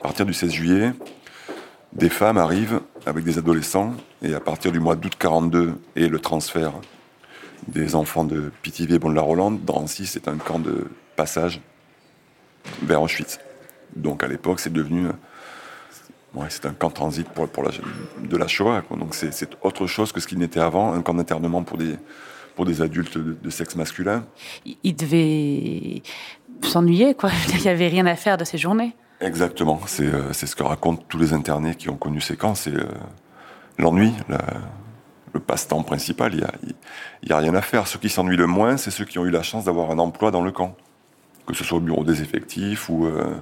À 0.00 0.02
partir 0.02 0.26
du 0.26 0.34
16 0.34 0.52
juillet, 0.52 0.92
des 1.92 2.10
femmes 2.10 2.36
arrivent 2.36 2.80
avec 3.06 3.24
des 3.24 3.38
adolescents, 3.38 3.94
et 4.22 4.34
à 4.34 4.40
partir 4.40 4.72
du 4.72 4.80
mois 4.80 4.96
d'août 4.96 5.14
42 5.18 5.80
et 5.96 6.08
le 6.08 6.18
transfert 6.18 6.72
des 7.66 7.94
enfants 7.94 8.24
de 8.24 8.50
Pithiviers, 8.62 8.98
Bonne-la-Rolande, 8.98 9.64
Drancy, 9.64 10.06
c'est 10.06 10.28
un 10.28 10.36
camp 10.36 10.58
de 10.58 10.86
passage 11.16 11.60
vers 12.82 13.02
Auschwitz. 13.02 13.38
Donc 13.96 14.22
à 14.22 14.28
l'époque, 14.28 14.60
c'est 14.60 14.72
devenu. 14.72 15.06
euh, 15.06 15.12
Ouais, 16.34 16.46
c'est 16.50 16.66
un 16.66 16.74
camp 16.74 16.90
transit 16.90 17.26
pour, 17.26 17.48
pour 17.48 17.62
la, 17.62 17.70
de 18.22 18.36
la 18.36 18.46
Shoah. 18.46 18.82
quoi. 18.82 18.96
Donc 18.98 19.14
c'est 19.14 19.48
autre 19.62 19.86
chose 19.86 20.12
que 20.12 20.20
ce 20.20 20.26
qu'il 20.28 20.38
n'était 20.38 20.60
avant, 20.60 20.92
un 20.92 21.00
camp 21.00 21.14
d'internement 21.14 21.62
pour 21.62 21.78
des, 21.78 21.96
pour 22.54 22.66
des 22.66 22.82
adultes 22.82 23.16
de, 23.16 23.32
de 23.42 23.50
sexe 23.50 23.74
masculin. 23.76 24.24
Il- 24.66 24.76
Il 24.84 24.94
devait 24.94 26.02
s'ennuyer, 26.62 27.14
quoi. 27.14 27.30
Il 27.54 27.62
n'y 27.62 27.68
avait 27.68 27.88
rien 27.88 28.04
à 28.06 28.14
faire 28.14 28.36
de 28.36 28.44
ces 28.44 28.58
journées. 28.58 28.94
Exactement, 29.20 29.80
c'est 29.86 30.06
euh, 30.06 30.32
ce 30.34 30.54
que 30.54 30.62
racontent 30.62 31.02
tous 31.08 31.18
les 31.18 31.32
internés 31.32 31.74
qui 31.74 31.88
ont 31.88 31.96
connu 31.96 32.20
ces 32.20 32.36
camps, 32.36 32.54
c'est 32.54 32.74
euh, 32.74 32.84
l'ennui, 33.78 34.12
la- 34.28 34.38
le 35.32 35.40
passe-temps 35.40 35.82
principal, 35.82 36.34
il 36.34 36.38
n'y 36.38 36.44
a, 36.44 36.52
y 37.22 37.32
a 37.32 37.38
rien 37.38 37.54
à 37.54 37.60
faire. 37.60 37.86
Ceux 37.86 37.98
qui 37.98 38.08
s'ennuient 38.08 38.36
le 38.36 38.46
moins, 38.46 38.76
c'est 38.76 38.90
ceux 38.90 39.04
qui 39.04 39.18
ont 39.18 39.24
eu 39.24 39.30
la 39.30 39.42
chance 39.42 39.64
d'avoir 39.64 39.90
un 39.90 39.98
emploi 39.98 40.30
dans 40.30 40.42
le 40.42 40.50
camp, 40.50 40.76
que 41.46 41.54
ce 41.54 41.64
soit 41.64 41.78
au 41.78 41.80
bureau 41.80 42.04
des 42.04 42.22
effectifs 42.22 42.88
ou 42.88 43.06
euh, 43.06 43.34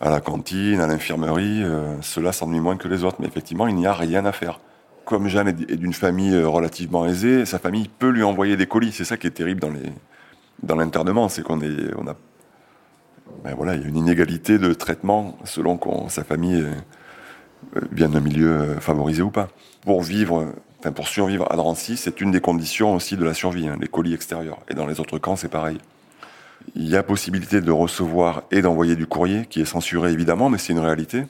à 0.00 0.10
la 0.10 0.20
cantine, 0.20 0.80
à 0.80 0.86
l'infirmerie, 0.86 1.62
euh, 1.62 2.00
ceux-là 2.02 2.32
s'ennuient 2.32 2.60
moins 2.60 2.76
que 2.76 2.88
les 2.88 3.04
autres, 3.04 3.16
mais 3.20 3.26
effectivement, 3.26 3.66
il 3.66 3.76
n'y 3.76 3.86
a 3.86 3.94
rien 3.94 4.24
à 4.24 4.32
faire. 4.32 4.60
comme 5.04 5.28
Jeanne 5.28 5.48
est 5.48 5.76
d'une 5.76 5.92
famille 5.92 6.34
euh, 6.34 6.48
relativement 6.48 7.06
aisée, 7.06 7.46
sa 7.46 7.58
famille 7.58 7.88
peut 7.88 8.10
lui 8.10 8.22
envoyer 8.22 8.56
des 8.56 8.66
colis. 8.66 8.92
C'est 8.92 9.04
ça 9.04 9.16
qui 9.16 9.26
est 9.26 9.30
terrible 9.30 9.60
dans 10.62 10.76
l'internement, 10.76 11.28
c'est 11.28 11.42
qu'on 11.42 11.60
a 11.60 12.14
ben 13.44 13.54
voilà, 13.54 13.74
il 13.74 13.82
y 13.82 13.84
a 13.84 13.88
une 13.88 13.96
inégalité 13.96 14.58
de 14.58 14.72
traitement 14.72 15.36
selon 15.44 15.76
qu'on 15.76 16.08
sa 16.08 16.24
famille 16.24 16.64
euh, 17.76 17.80
vient 17.92 18.08
d'un 18.08 18.20
milieu 18.20 18.50
euh, 18.50 18.80
favorisé 18.80 19.22
ou 19.22 19.30
pas. 19.30 19.48
Pour 19.82 20.02
vivre, 20.02 20.40
euh, 20.40 20.52
pour 20.94 21.08
survivre 21.08 21.50
à 21.50 21.56
Drancy, 21.56 21.96
c'est 21.96 22.20
une 22.20 22.30
des 22.30 22.40
conditions 22.40 22.94
aussi 22.94 23.16
de 23.16 23.24
la 23.24 23.34
survie, 23.34 23.66
hein, 23.68 23.76
les 23.80 23.88
colis 23.88 24.14
extérieurs. 24.14 24.58
Et 24.68 24.74
dans 24.74 24.86
les 24.86 25.00
autres 25.00 25.18
camps, 25.18 25.36
c'est 25.36 25.48
pareil. 25.48 25.78
Il 26.74 26.88
y 26.88 26.96
a 26.96 27.02
possibilité 27.02 27.60
de 27.60 27.70
recevoir 27.70 28.42
et 28.50 28.62
d'envoyer 28.62 28.96
du 28.96 29.06
courrier, 29.06 29.46
qui 29.46 29.60
est 29.60 29.66
censuré 29.66 30.12
évidemment, 30.12 30.48
mais 30.48 30.58
c'est 30.58 30.72
une 30.72 30.78
réalité. 30.78 31.24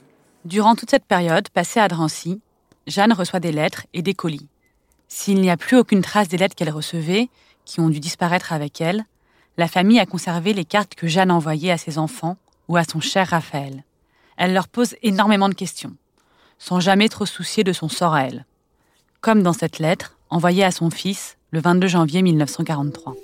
Durant 0.45 0.75
toute 0.75 0.91
cette 0.91 1.05
période 1.05 1.49
passée 1.49 1.81
à 1.81 1.89
Drancy, 1.89 2.41
Jeanne 2.87 3.13
reçoit 3.13 3.41
des 3.41 3.53
lettres 3.53 3.87
et 3.95 4.03
des 4.03 4.15
colis. 4.15 4.49
S'il 5.09 5.41
n'y 5.41 5.51
a 5.51 5.57
plus 5.57 5.77
aucune 5.77 6.03
trace 6.03 6.29
des 6.29 6.37
lettres 6.37 6.55
qu'elle 6.55 6.71
recevait, 6.71 7.29
qui 7.65 7.81
ont 7.81 7.89
dû 7.89 8.01
disparaître 8.01 8.53
avec 8.53 8.81
elle, 8.81 9.05
la 9.57 9.69
famille 9.69 10.01
a 10.01 10.07
conservé 10.07 10.53
les 10.53 10.65
cartes 10.65 10.95
que 10.95 11.07
Jeanne 11.07 11.31
envoyait 11.31 11.73
à 11.73 11.79
ses 11.79 11.99
enfants 11.99 12.37
ou 12.69 12.77
à 12.77 12.85
son 12.85 13.01
cher 13.01 13.29
Raphaël. 13.29 13.85
Elle 14.37 14.53
leur 14.53 14.69
pose 14.69 14.97
énormément 15.03 15.49
de 15.49 15.55
questions, 15.55 15.97
sans 16.59 16.81
jamais 16.81 17.09
trop 17.09 17.27
soucier 17.27 17.65
de 17.65 17.73
son 17.73 17.89
sort 17.89 18.15
à 18.15 18.25
elle. 18.25 18.45
Comme 19.27 19.43
dans 19.43 19.53
cette 19.53 19.81
lettre, 19.81 20.17
envoyée 20.31 20.63
à 20.63 20.71
son 20.71 20.89
fils 20.89 21.37
le 21.51 21.59
22 21.59 21.89
janvier 21.89 22.23
1943. 22.23 23.17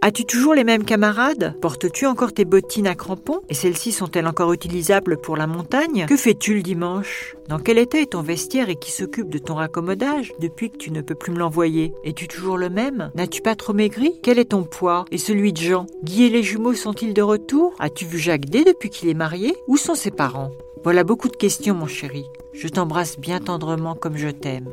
As-tu 0.00 0.24
toujours 0.24 0.54
les 0.54 0.64
mêmes 0.64 0.86
camarades? 0.86 1.56
Portes-tu 1.60 2.06
encore 2.06 2.32
tes 2.32 2.46
bottines 2.46 2.86
à 2.86 2.94
crampons? 2.94 3.42
Et 3.50 3.54
celles-ci 3.54 3.92
sont-elles 3.92 4.26
encore 4.26 4.54
utilisables 4.54 5.20
pour 5.20 5.36
la 5.36 5.46
montagne? 5.46 6.06
Que 6.08 6.16
fais-tu 6.16 6.54
le 6.54 6.62
dimanche? 6.62 7.36
Dans 7.50 7.58
quel 7.58 7.76
état 7.76 8.00
est 8.00 8.12
ton 8.12 8.22
vestiaire 8.22 8.70
et 8.70 8.76
qui 8.76 8.90
s'occupe 8.90 9.28
de 9.28 9.36
ton 9.36 9.56
raccommodage 9.56 10.32
depuis 10.40 10.70
que 10.70 10.78
tu 10.78 10.90
ne 10.90 11.02
peux 11.02 11.14
plus 11.14 11.32
me 11.32 11.38
l'envoyer? 11.38 11.92
Es-tu 12.02 12.26
toujours 12.26 12.56
le 12.56 12.70
même? 12.70 13.10
N'as-tu 13.14 13.42
pas 13.42 13.56
trop 13.56 13.74
maigri? 13.74 14.18
Quel 14.22 14.38
est 14.38 14.52
ton 14.52 14.62
poids? 14.62 15.04
Et 15.10 15.18
celui 15.18 15.52
de 15.52 15.58
Jean? 15.58 15.84
Guy 16.02 16.24
et 16.24 16.30
les 16.30 16.42
jumeaux 16.42 16.72
sont-ils 16.72 17.12
de 17.12 17.20
retour? 17.20 17.74
As-tu 17.78 18.06
vu 18.06 18.18
Jacques 18.18 18.46
D 18.46 18.64
depuis 18.64 18.88
qu'il 18.88 19.10
est 19.10 19.14
marié? 19.14 19.54
Où 19.68 19.76
sont 19.76 19.94
ses 19.94 20.12
parents? 20.12 20.50
Voilà 20.82 21.04
beaucoup 21.04 21.28
de 21.28 21.36
questions, 21.36 21.74
mon 21.74 21.86
chéri. 21.86 22.24
Je 22.54 22.68
t'embrasse 22.68 23.18
bien 23.18 23.38
tendrement 23.38 23.94
comme 23.94 24.16
je 24.16 24.30
t'aime. 24.30 24.70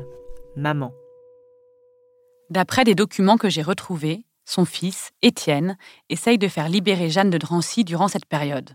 Maman. 0.56 0.92
D'après 2.50 2.84
des 2.84 2.94
documents 2.94 3.36
que 3.36 3.48
j'ai 3.48 3.62
retrouvés, 3.62 4.24
son 4.44 4.64
fils, 4.64 5.10
Étienne, 5.22 5.76
essaye 6.08 6.38
de 6.38 6.48
faire 6.48 6.68
libérer 6.68 7.10
Jeanne 7.10 7.30
de 7.30 7.38
Drancy 7.38 7.84
durant 7.84 8.08
cette 8.08 8.24
période. 8.24 8.70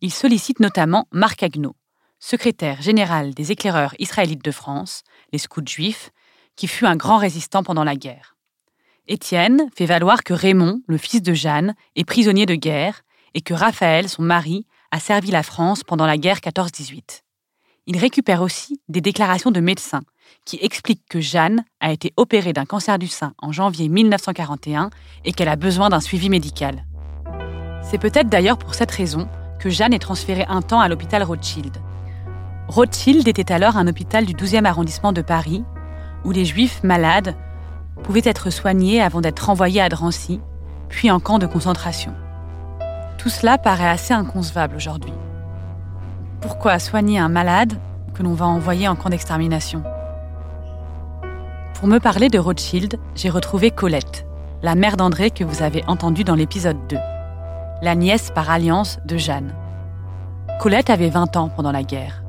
Il 0.00 0.12
sollicite 0.12 0.60
notamment 0.60 1.06
Marc 1.12 1.42
Agneau, 1.42 1.76
secrétaire 2.18 2.82
général 2.82 3.32
des 3.34 3.52
éclaireurs 3.52 3.94
israélites 3.98 4.44
de 4.44 4.50
France, 4.50 5.02
les 5.32 5.38
scouts 5.38 5.66
juifs, 5.66 6.10
qui 6.56 6.66
fut 6.66 6.86
un 6.86 6.96
grand 6.96 7.18
résistant 7.18 7.62
pendant 7.62 7.84
la 7.84 7.96
guerre. 7.96 8.36
Étienne 9.06 9.68
fait 9.74 9.86
valoir 9.86 10.24
que 10.24 10.34
Raymond, 10.34 10.82
le 10.86 10.98
fils 10.98 11.22
de 11.22 11.32
Jeanne, 11.32 11.74
est 11.96 12.04
prisonnier 12.04 12.46
de 12.46 12.56
guerre 12.56 13.02
et 13.34 13.40
que 13.40 13.54
Raphaël, 13.54 14.08
son 14.08 14.22
mari, 14.22 14.66
a 14.90 15.00
servi 15.00 15.30
la 15.30 15.42
France 15.42 15.84
pendant 15.84 16.06
la 16.06 16.18
guerre 16.18 16.38
14-18. 16.38 17.22
Il 17.86 17.96
récupère 17.96 18.42
aussi 18.42 18.82
des 18.88 19.00
déclarations 19.00 19.50
de 19.50 19.60
médecins 19.60 20.02
qui 20.44 20.58
expliquent 20.62 21.06
que 21.08 21.20
Jeanne 21.20 21.64
a 21.80 21.92
été 21.92 22.12
opérée 22.16 22.52
d'un 22.52 22.64
cancer 22.64 22.98
du 22.98 23.06
sein 23.06 23.34
en 23.38 23.52
janvier 23.52 23.88
1941 23.88 24.90
et 25.24 25.32
qu'elle 25.32 25.48
a 25.48 25.56
besoin 25.56 25.88
d'un 25.88 26.00
suivi 26.00 26.30
médical. 26.30 26.84
C'est 27.82 27.98
peut-être 27.98 28.28
d'ailleurs 28.28 28.58
pour 28.58 28.74
cette 28.74 28.90
raison 28.90 29.28
que 29.58 29.70
Jeanne 29.70 29.94
est 29.94 29.98
transférée 29.98 30.46
un 30.48 30.62
temps 30.62 30.80
à 30.80 30.88
l'hôpital 30.88 31.22
Rothschild. 31.22 31.76
Rothschild 32.68 33.26
était 33.26 33.52
alors 33.52 33.76
un 33.76 33.86
hôpital 33.86 34.26
du 34.26 34.34
12e 34.34 34.64
arrondissement 34.64 35.12
de 35.12 35.22
Paris 35.22 35.64
où 36.24 36.30
les 36.30 36.44
juifs 36.44 36.82
malades 36.82 37.34
pouvaient 38.02 38.22
être 38.24 38.50
soignés 38.50 39.02
avant 39.02 39.20
d'être 39.20 39.46
renvoyés 39.46 39.80
à 39.80 39.88
Drancy, 39.88 40.40
puis 40.88 41.10
en 41.10 41.20
camp 41.20 41.38
de 41.38 41.46
concentration. 41.46 42.14
Tout 43.18 43.28
cela 43.28 43.58
paraît 43.58 43.88
assez 43.88 44.14
inconcevable 44.14 44.76
aujourd'hui. 44.76 45.12
Pourquoi 46.40 46.78
soigner 46.78 47.18
un 47.18 47.28
malade 47.28 47.80
que 48.14 48.22
l'on 48.22 48.34
va 48.34 48.46
envoyer 48.46 48.86
en 48.86 48.96
camp 48.96 49.10
d'extermination? 49.10 49.82
Pour 51.78 51.86
me 51.86 52.00
parler 52.00 52.28
de 52.28 52.40
Rothschild, 52.40 52.98
j'ai 53.14 53.30
retrouvé 53.30 53.70
Colette, 53.70 54.26
la 54.62 54.74
mère 54.74 54.96
d'André 54.96 55.30
que 55.30 55.44
vous 55.44 55.62
avez 55.62 55.84
entendue 55.86 56.24
dans 56.24 56.34
l'épisode 56.34 56.88
2, 56.88 56.96
la 57.82 57.94
nièce 57.94 58.32
par 58.34 58.50
alliance 58.50 58.98
de 59.04 59.16
Jeanne. 59.16 59.54
Colette 60.60 60.90
avait 60.90 61.08
20 61.08 61.36
ans 61.36 61.48
pendant 61.48 61.70
la 61.70 61.84
guerre. 61.84 62.24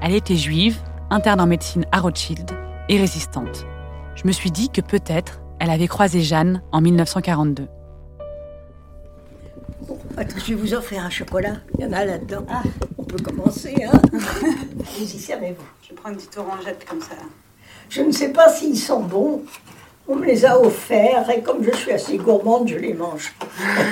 Elle 0.00 0.14
était 0.14 0.36
juive, 0.36 0.78
interne 1.10 1.42
en 1.42 1.46
médecine 1.46 1.84
à 1.92 2.00
Rothschild 2.00 2.50
et 2.88 2.98
résistante. 2.98 3.66
Je 4.14 4.26
me 4.26 4.32
suis 4.32 4.50
dit 4.50 4.70
que 4.70 4.80
peut-être 4.80 5.42
elle 5.58 5.68
avait 5.68 5.88
croisé 5.88 6.22
Jeanne 6.22 6.62
en 6.72 6.80
1942. 6.80 7.68
Attends, 10.16 10.38
je 10.38 10.54
vais 10.54 10.54
vous 10.54 10.72
offrir 10.72 11.04
un 11.04 11.10
chocolat. 11.10 11.56
Il 11.78 11.84
y 11.84 11.86
en 11.86 11.92
a 11.92 12.06
là-dedans. 12.06 12.46
On 12.96 13.04
peut 13.04 13.22
commencer, 13.22 13.76
hein 13.84 14.00
Allez-y, 14.96 15.18
servez-vous. 15.18 15.66
Je 15.86 15.94
prends 15.94 16.08
une 16.08 16.16
petite 16.16 16.38
orangette 16.38 16.86
comme 16.88 17.02
ça. 17.02 17.16
Je 17.88 18.02
ne 18.02 18.12
sais 18.12 18.30
pas 18.32 18.52
s'ils 18.52 18.78
sont 18.78 19.00
bons. 19.02 19.42
On 20.08 20.14
me 20.16 20.24
les 20.26 20.44
a 20.44 20.58
offerts 20.60 21.28
et 21.30 21.42
comme 21.42 21.64
je 21.64 21.72
suis 21.76 21.90
assez 21.92 22.16
gourmande, 22.18 22.68
je 22.68 22.76
les 22.76 22.94
mange. 22.94 23.32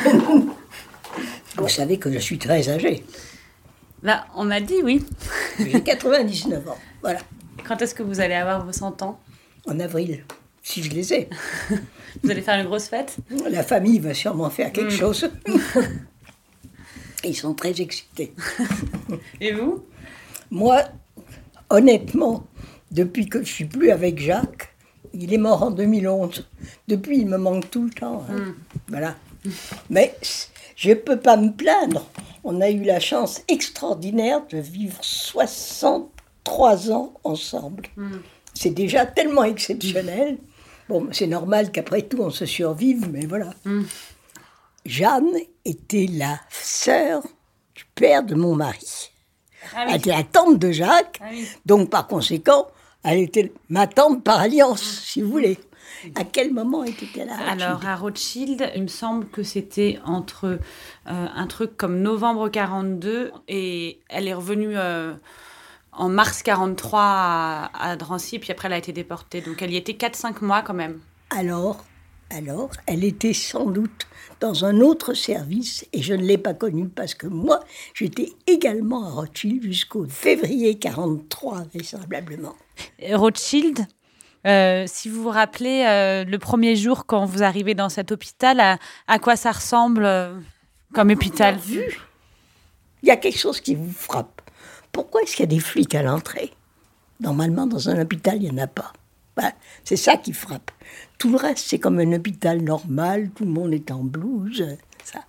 vous 1.56 1.68
savez 1.68 1.98
que 1.98 2.10
je 2.12 2.18
suis 2.18 2.38
très 2.38 2.68
âgée. 2.68 3.04
Là, 4.02 4.26
on 4.36 4.44
m'a 4.44 4.60
dit 4.60 4.80
oui. 4.82 5.04
J'ai 5.58 5.80
99 5.84 6.68
ans. 6.68 6.78
Voilà. 7.02 7.20
Quand 7.66 7.80
est-ce 7.82 7.94
que 7.94 8.02
vous 8.02 8.20
allez 8.20 8.34
avoir 8.34 8.64
vos 8.64 8.72
100 8.72 9.02
ans? 9.02 9.18
En 9.66 9.80
avril, 9.80 10.24
si 10.62 10.82
je 10.82 10.90
les 10.90 11.12
ai. 11.14 11.28
Vous 12.22 12.30
allez 12.30 12.42
faire 12.42 12.60
une 12.60 12.66
grosse 12.66 12.86
fête? 12.86 13.16
La 13.50 13.64
famille 13.64 13.98
va 13.98 14.14
sûrement 14.14 14.48
faire 14.50 14.70
quelque 14.72 14.92
Mm. 14.94 14.98
chose. 14.98 15.28
Ils 17.24 17.34
sont 17.34 17.54
très 17.54 17.80
excités. 17.80 18.32
Et 19.40 19.52
vous? 19.52 19.84
Moi, 20.50 20.82
honnêtement, 21.70 22.44
depuis 22.94 23.26
que 23.28 23.42
je 23.44 23.52
suis 23.52 23.64
plus 23.66 23.90
avec 23.90 24.18
Jacques, 24.18 24.74
il 25.12 25.32
est 25.34 25.38
mort 25.38 25.62
en 25.64 25.70
2011. 25.70 26.46
Depuis, 26.88 27.18
il 27.18 27.26
me 27.26 27.36
manque 27.36 27.70
tout 27.70 27.84
le 27.84 27.90
temps. 27.90 28.24
hein. 28.30 28.34
Mm. 28.36 28.54
Voilà. 28.88 29.14
Mais 29.90 30.16
je 30.76 30.90
ne 30.90 30.94
peux 30.94 31.18
pas 31.20 31.36
me 31.36 31.50
plaindre. 31.50 32.06
On 32.44 32.60
a 32.60 32.70
eu 32.70 32.82
la 32.84 33.00
chance 33.00 33.42
extraordinaire 33.48 34.42
de 34.48 34.58
vivre 34.58 34.98
63 35.02 36.90
ans 36.92 37.14
ensemble. 37.24 37.84
Mm. 37.96 38.16
C'est 38.54 38.70
déjà 38.70 39.04
tellement 39.06 39.44
exceptionnel. 39.44 40.38
Bon, 40.88 41.08
c'est 41.12 41.26
normal 41.26 41.72
qu'après 41.72 42.02
tout, 42.02 42.18
on 42.20 42.30
se 42.30 42.46
survive, 42.46 43.08
mais 43.10 43.26
voilà. 43.26 43.50
Jeanne 44.84 45.32
était 45.64 46.06
la 46.10 46.38
sœur 46.50 47.22
du 47.74 47.84
père 47.94 48.22
de 48.22 48.34
mon 48.34 48.54
mari. 48.54 49.10
Ah 49.74 49.86
Elle 49.88 49.96
était 49.96 50.10
la 50.10 50.22
tante 50.24 50.58
de 50.58 50.70
Jacques, 50.72 51.20
donc 51.64 51.88
par 51.88 52.06
conséquent, 52.06 52.66
elle 53.04 53.18
était 53.18 53.52
ma 53.68 53.86
tante 53.86 54.24
par 54.24 54.40
alliance, 54.40 54.82
si 54.82 55.22
vous 55.22 55.30
voulez. 55.30 55.58
À 56.16 56.24
quel 56.24 56.52
moment 56.52 56.84
était-elle 56.84 57.30
à 57.30 57.36
Rothschild? 57.36 57.62
Alors, 57.62 57.86
à 57.86 57.96
Rothschild, 57.96 58.72
il 58.74 58.82
me 58.82 58.88
semble 58.88 59.26
que 59.28 59.42
c'était 59.42 59.98
entre 60.04 60.46
euh, 60.46 60.58
un 61.06 61.46
truc 61.46 61.76
comme 61.76 62.00
novembre 62.00 62.48
42 62.48 63.32
et 63.48 64.00
elle 64.08 64.28
est 64.28 64.34
revenue 64.34 64.76
euh, 64.76 65.14
en 65.92 66.08
mars 66.08 66.42
43 66.42 67.00
à, 67.00 67.70
à 67.74 67.96
Drancy, 67.96 68.38
puis 68.38 68.50
après 68.52 68.68
elle 68.68 68.74
a 68.74 68.78
été 68.78 68.92
déportée. 68.92 69.40
Donc 69.40 69.62
elle 69.62 69.72
y 69.72 69.76
était 69.76 69.92
4-5 69.92 70.44
mois 70.44 70.62
quand 70.62 70.74
même. 70.74 71.00
Alors, 71.30 71.84
alors, 72.30 72.70
elle 72.86 73.04
était 73.04 73.32
sans 73.32 73.66
doute 73.66 74.06
dans 74.40 74.64
un 74.64 74.80
autre 74.80 75.14
service 75.14 75.86
et 75.92 76.02
je 76.02 76.14
ne 76.14 76.22
l'ai 76.22 76.38
pas 76.38 76.54
connue 76.54 76.88
parce 76.88 77.14
que 77.14 77.26
moi, 77.26 77.60
j'étais 77.94 78.32
également 78.46 79.06
à 79.06 79.10
Rothschild 79.10 79.62
jusqu'au 79.62 80.06
février 80.08 80.78
43, 80.78 81.64
vraisemblablement. 81.72 82.56
Et 82.98 83.14
Rothschild, 83.14 83.86
euh, 84.46 84.84
si 84.86 85.08
vous 85.08 85.22
vous 85.22 85.30
rappelez, 85.30 85.84
euh, 85.86 86.24
le 86.24 86.38
premier 86.38 86.76
jour 86.76 87.06
quand 87.06 87.24
vous 87.24 87.42
arrivez 87.42 87.74
dans 87.74 87.88
cet 87.88 88.10
hôpital, 88.10 88.60
à, 88.60 88.78
à 89.06 89.18
quoi 89.18 89.36
ça 89.36 89.52
ressemble 89.52 90.04
euh, 90.04 90.38
comme 90.92 91.10
hôpital? 91.10 91.58
Il 93.02 93.08
y 93.08 93.10
a 93.10 93.16
quelque 93.16 93.38
chose 93.38 93.60
qui 93.60 93.74
vous 93.74 93.92
frappe. 93.92 94.42
Pourquoi 94.92 95.22
est-ce 95.22 95.36
qu'il 95.36 95.44
y 95.44 95.48
a 95.48 95.54
des 95.54 95.60
flics 95.60 95.94
à 95.94 96.02
l'entrée? 96.02 96.52
Normalement, 97.20 97.66
dans 97.66 97.88
un 97.88 98.00
hôpital, 98.00 98.42
il 98.42 98.50
n'y 98.52 98.60
en 98.60 98.64
a 98.64 98.66
pas. 98.66 98.92
Ben, 99.36 99.52
c'est 99.84 99.96
ça 99.96 100.16
qui 100.16 100.32
frappe. 100.32 100.70
Tout 101.18 101.30
le 101.30 101.36
reste, 101.36 101.66
c'est 101.66 101.78
comme 101.78 101.98
un 101.98 102.12
hôpital 102.12 102.62
normal, 102.62 103.30
tout 103.34 103.44
le 103.44 103.50
monde 103.50 103.72
est 103.72 103.90
en 103.90 104.04
blouse. 104.04 104.64
Ça. 105.04 105.20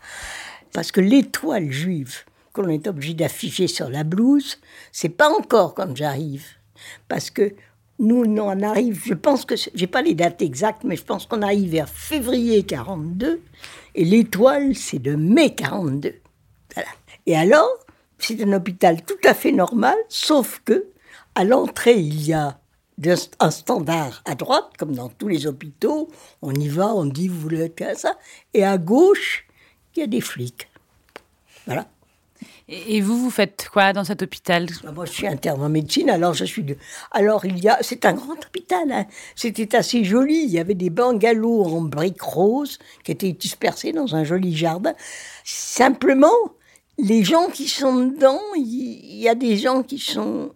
Parce 0.73 0.91
que 0.91 1.01
l'étoile 1.01 1.71
juive 1.71 2.23
qu'on 2.53 2.69
est 2.69 2.87
obligé 2.87 3.13
d'afficher 3.13 3.67
sur 3.67 3.89
la 3.89 4.03
blouse, 4.03 4.57
c'est 4.91 5.09
pas 5.09 5.29
encore 5.29 5.73
quand 5.73 5.95
j'arrive. 5.95 6.45
Parce 7.07 7.29
que 7.29 7.53
nous, 7.99 8.23
on 8.25 8.61
arrive, 8.61 9.01
je 9.05 9.13
pense 9.13 9.45
que, 9.45 9.55
j'ai 9.73 9.87
pas 9.87 10.01
les 10.01 10.13
dates 10.13 10.41
exactes, 10.41 10.83
mais 10.83 10.97
je 10.97 11.03
pense 11.03 11.25
qu'on 11.25 11.41
arrive 11.41 11.71
vers 11.71 11.89
février 11.89 12.63
42, 12.63 13.41
et 13.95 14.05
l'étoile, 14.05 14.75
c'est 14.75 14.99
de 14.99 15.15
mai 15.15 15.55
42. 15.55 16.15
Voilà. 16.73 16.89
Et 17.25 17.37
alors, 17.37 17.69
c'est 18.19 18.41
un 18.43 18.53
hôpital 18.53 19.01
tout 19.03 19.27
à 19.27 19.33
fait 19.33 19.51
normal, 19.51 19.95
sauf 20.09 20.61
que 20.65 20.87
à 21.35 21.43
l'entrée, 21.43 21.97
il 21.99 22.25
y 22.25 22.33
a 22.33 22.59
un 23.39 23.51
standard 23.51 24.21
à 24.25 24.35
droite, 24.35 24.71
comme 24.77 24.93
dans 24.93 25.09
tous 25.09 25.27
les 25.27 25.47
hôpitaux. 25.47 26.09
On 26.41 26.53
y 26.53 26.67
va, 26.67 26.93
on 26.93 27.05
dit 27.05 27.27
vous 27.27 27.39
voulez 27.39 27.61
être 27.61 27.97
ça. 27.97 28.17
Et 28.53 28.63
à 28.63 28.77
gauche, 28.77 29.45
il 29.95 29.99
y 29.99 30.03
a 30.03 30.07
des 30.07 30.21
flics. 30.21 30.67
Voilà. 31.65 31.87
Et 32.67 32.99
vous, 32.99 33.17
vous 33.17 33.29
faites 33.29 33.69
quoi 33.71 33.93
dans 33.93 34.03
cet 34.03 34.23
hôpital? 34.23 34.67
Bah, 34.83 34.91
Moi, 34.91 35.05
je 35.05 35.11
suis 35.11 35.27
interne 35.27 35.61
en 35.61 35.69
médecine, 35.69 36.09
alors 36.09 36.33
je 36.33 36.45
suis. 36.45 36.63
De... 36.63 36.77
Alors, 37.11 37.45
il 37.45 37.59
y 37.59 37.69
a. 37.69 37.77
C'est 37.81 38.05
un 38.05 38.13
grand 38.13 38.43
hôpital. 38.43 38.91
Hein. 38.91 39.05
C'était 39.35 39.75
assez 39.75 40.03
joli. 40.03 40.45
Il 40.45 40.49
y 40.49 40.59
avait 40.59 40.73
des 40.73 40.89
bungalows 40.89 41.63
en 41.63 41.81
briques 41.81 42.21
roses 42.21 42.79
qui 43.03 43.11
étaient 43.11 43.33
dispersés 43.33 43.93
dans 43.93 44.15
un 44.15 44.23
joli 44.23 44.55
jardin. 44.55 44.93
Simplement, 45.43 46.33
les 46.97 47.23
gens 47.23 47.49
qui 47.49 47.67
sont 47.67 48.07
dedans, 48.07 48.41
il 48.55 49.15
y 49.15 49.29
a 49.29 49.35
des 49.35 49.57
gens 49.57 49.83
qui 49.83 49.99
sont 49.99 50.51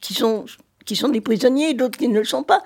qui 0.00 0.14
sont 0.14 0.46
qui 0.86 0.96
sont 0.96 1.10
des 1.10 1.20
prisonniers 1.20 1.70
et 1.70 1.74
d'autres 1.74 1.98
qui 1.98 2.08
ne 2.08 2.18
le 2.18 2.24
sont 2.24 2.42
pas. 2.42 2.62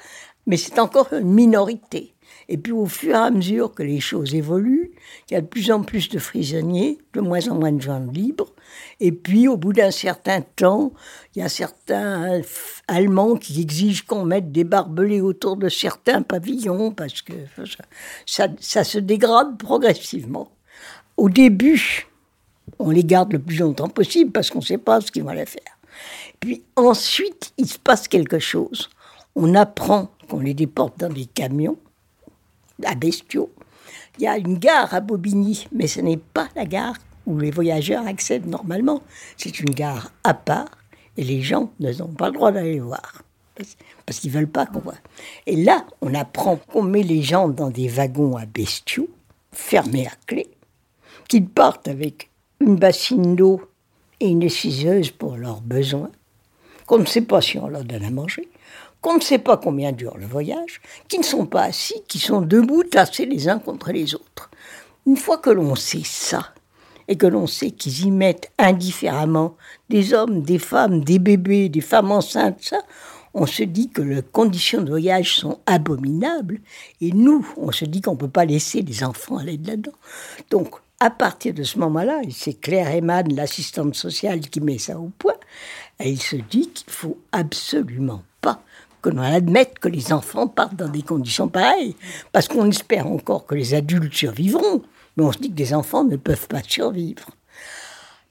Mais 0.47 0.57
c'est 0.57 0.79
encore 0.79 1.13
une 1.13 1.33
minorité. 1.33 2.15
Et 2.49 2.59
puis 2.59 2.73
au 2.73 2.87
fur 2.87 3.15
et 3.15 3.19
à 3.19 3.31
mesure 3.31 3.73
que 3.73 3.85
les 3.85 4.01
choses 4.01 4.35
évoluent, 4.35 4.91
il 5.29 5.35
y 5.35 5.37
a 5.37 5.41
de 5.41 5.47
plus 5.47 5.71
en 5.71 5.83
plus 5.83 6.09
de 6.09 6.19
prisonniers, 6.19 6.99
de 7.13 7.21
moins 7.21 7.49
en 7.49 7.55
moins 7.55 7.71
de 7.71 7.81
gens 7.81 8.05
libres. 8.13 8.53
Et 8.99 9.13
puis 9.13 9.47
au 9.47 9.57
bout 9.57 9.73
d'un 9.73 9.93
certain 9.93 10.41
temps, 10.41 10.93
il 11.35 11.39
y 11.39 11.43
a 11.43 11.49
certains 11.49 12.41
Allemands 12.89 13.37
qui 13.37 13.61
exigent 13.61 14.05
qu'on 14.05 14.25
mette 14.25 14.51
des 14.51 14.65
barbelés 14.65 15.21
autour 15.21 15.57
de 15.57 15.69
certains 15.69 16.23
pavillons 16.23 16.91
parce 16.91 17.23
que 17.23 17.35
ça, 18.27 18.85
se 18.85 18.99
dégrade 18.99 19.57
progressivement. 19.57 20.51
Au 21.17 21.29
début, 21.29 22.09
on 22.81 22.91
les 22.91 23.05
garde 23.05 23.33
le 23.33 23.39
plus 23.39 23.59
longtemps 23.59 23.89
possible 23.89 24.33
parce 24.33 24.51
qu'on 24.51 24.59
ne 24.59 24.65
sait 24.65 24.79
pas 24.79 25.01
ce 25.01 25.13
qu'ils 25.13 25.23
vont 25.23 25.29
aller 25.29 25.47
faire. 25.47 25.79
Puis 26.41 26.63
ensuite, 26.77 27.53
il 27.59 27.67
se 27.67 27.79
passe 27.79 28.09
quelque 28.09 28.39
chose. 28.39 28.89
On 29.37 29.55
apprend 29.55 30.11
qu'on 30.29 30.41
les 30.41 30.55
déporte 30.55 30.99
dans 30.99 31.13
des 31.13 31.27
camions 31.27 31.79
à 32.85 32.95
Bestiaux. 32.95 33.51
Il 34.19 34.25
y 34.25 34.27
a 34.27 34.39
une 34.39 34.59
gare 34.59 34.93
à 34.95 35.01
Bobigny, 35.01 35.69
mais 35.73 35.87
ce 35.87 36.01
n'est 36.01 36.17
pas 36.17 36.49
la 36.57 36.65
gare 36.65 36.97
où 37.27 37.39
les 37.39 37.51
voyageurs 37.51 38.07
accèdent 38.07 38.47
normalement. 38.47 39.03
C'est 39.37 39.61
une 39.61 39.75
gare 39.75 40.11
à 40.25 40.35
part 40.35 40.71
et 41.17 41.25
les 41.25 41.43
gens 41.43 41.71
n'ont 41.79 42.09
pas 42.09 42.29
le 42.29 42.35
droit 42.35 42.53
d'aller 42.53 42.81
voir 42.81 43.23
parce 44.07 44.21
qu'ils 44.21 44.31
veulent 44.31 44.49
pas 44.49 44.67
qu'on 44.67 44.81
voit. 44.81 44.95
Et 45.47 45.57
là, 45.57 45.87
on 46.01 46.15
apprend 46.15 46.57
qu'on 46.57 46.83
met 46.83 47.03
les 47.03 47.23
gens 47.23 47.49
dans 47.49 47.71
des 47.71 47.89
wagons 47.89 48.37
à 48.37 48.47
bestiaux, 48.47 49.09
fermés 49.53 50.07
à 50.07 50.13
clé, 50.27 50.49
qu'ils 51.29 51.47
partent 51.47 51.89
avec 51.89 52.31
une 52.61 52.77
bassine 52.77 53.37
d'eau 53.37 53.61
et 54.21 54.29
une 54.29 54.43
essuieuse 54.43 55.11
pour 55.11 55.37
leurs 55.37 55.61
besoins, 55.61 56.11
qu'on 56.91 56.99
ne 56.99 57.07
sait 57.07 57.21
pas 57.21 57.41
si 57.41 57.57
on 57.57 57.69
leur 57.69 57.85
donne 57.85 58.03
à 58.03 58.11
manger, 58.11 58.49
qu'on 59.01 59.15
ne 59.15 59.21
sait 59.21 59.39
pas 59.39 59.57
combien 59.57 59.93
dure 59.93 60.19
le 60.19 60.27
voyage, 60.27 60.81
qui 61.07 61.19
ne 61.19 61.23
sont 61.23 61.47
pas 61.47 61.63
assis, 61.63 61.95
qui 62.09 62.19
sont 62.19 62.41
debout, 62.41 62.83
tassés 62.83 63.27
les 63.27 63.49
uns 63.49 63.61
contre 63.61 63.93
les 63.93 64.17
autres. 64.17 64.51
Une 65.07 65.17
fois 65.17 65.39
que 65.39 65.51
l'on 65.51 65.77
sait 65.77 66.03
ça, 66.05 66.49
et 67.07 67.17
que 67.17 67.29
l'on 67.29 67.47
sait 67.47 67.71
qu'ils 67.71 68.07
y 68.07 68.11
mettent 68.11 68.51
indifféremment 68.59 69.55
des 69.89 70.15
hommes, 70.15 70.43
des 70.43 70.59
femmes, 70.59 71.05
des 71.05 71.21
bébés, 71.21 71.69
des 71.69 71.81
femmes 71.81 72.11
enceintes, 72.11 72.61
ça, 72.61 72.81
on 73.35 73.47
se 73.47 73.63
dit 73.63 73.91
que 73.91 74.03
les 74.03 74.23
conditions 74.23 74.83
de 74.83 74.91
voyage 74.91 75.37
sont 75.37 75.61
abominables, 75.67 76.59
et 77.01 77.13
nous, 77.13 77.47
on 77.57 77.71
se 77.71 77.85
dit 77.85 78.01
qu'on 78.01 78.15
ne 78.15 78.19
peut 78.19 78.29
pas 78.29 78.45
laisser 78.45 78.83
les 78.83 79.05
enfants 79.05 79.39
aller 79.39 79.61
là-dedans. 79.65 79.93
Donc, 80.51 80.75
à 80.99 81.11
partir 81.11 81.55
de 81.55 81.63
ce 81.63 81.79
moment-là, 81.79 82.21
et 82.25 82.33
c'est 82.33 82.55
Claire 82.55 82.93
Eman, 82.93 83.33
l'assistante 83.33 83.95
sociale, 83.95 84.41
qui 84.41 84.61
met 84.61 84.79
ça 84.79 84.99
au 84.99 85.13
point, 85.17 85.35
et 86.01 86.11
il 86.11 86.21
se 86.21 86.37
dit 86.37 86.71
qu'il 86.71 86.93
faut 86.93 87.19
absolument 87.33 88.23
pas 88.41 88.63
que 89.03 89.11
l'on 89.11 89.23
admette 89.23 89.79
que 89.79 89.89
les 89.89 90.13
enfants 90.13 90.49
partent 90.49 90.77
dans 90.77 90.89
des 90.89 91.03
conditions 91.03 91.49
pareilles. 91.49 91.97
Parce 92.33 92.49
qu'on 92.49 92.69
espère 92.69 93.07
encore 93.07 93.47
que 93.47 93.55
les 93.55 93.75
adultes 93.75 94.15
survivront, 94.15 94.83
mais 95.17 95.25
on 95.25 95.33
se 95.33 95.39
dit 95.39 95.51
que 95.51 95.59
les 95.59 95.75
enfants 95.75 96.05
ne 96.05 96.17
peuvent 96.17 96.49
pas 96.49 96.63
survivre. 96.67 97.31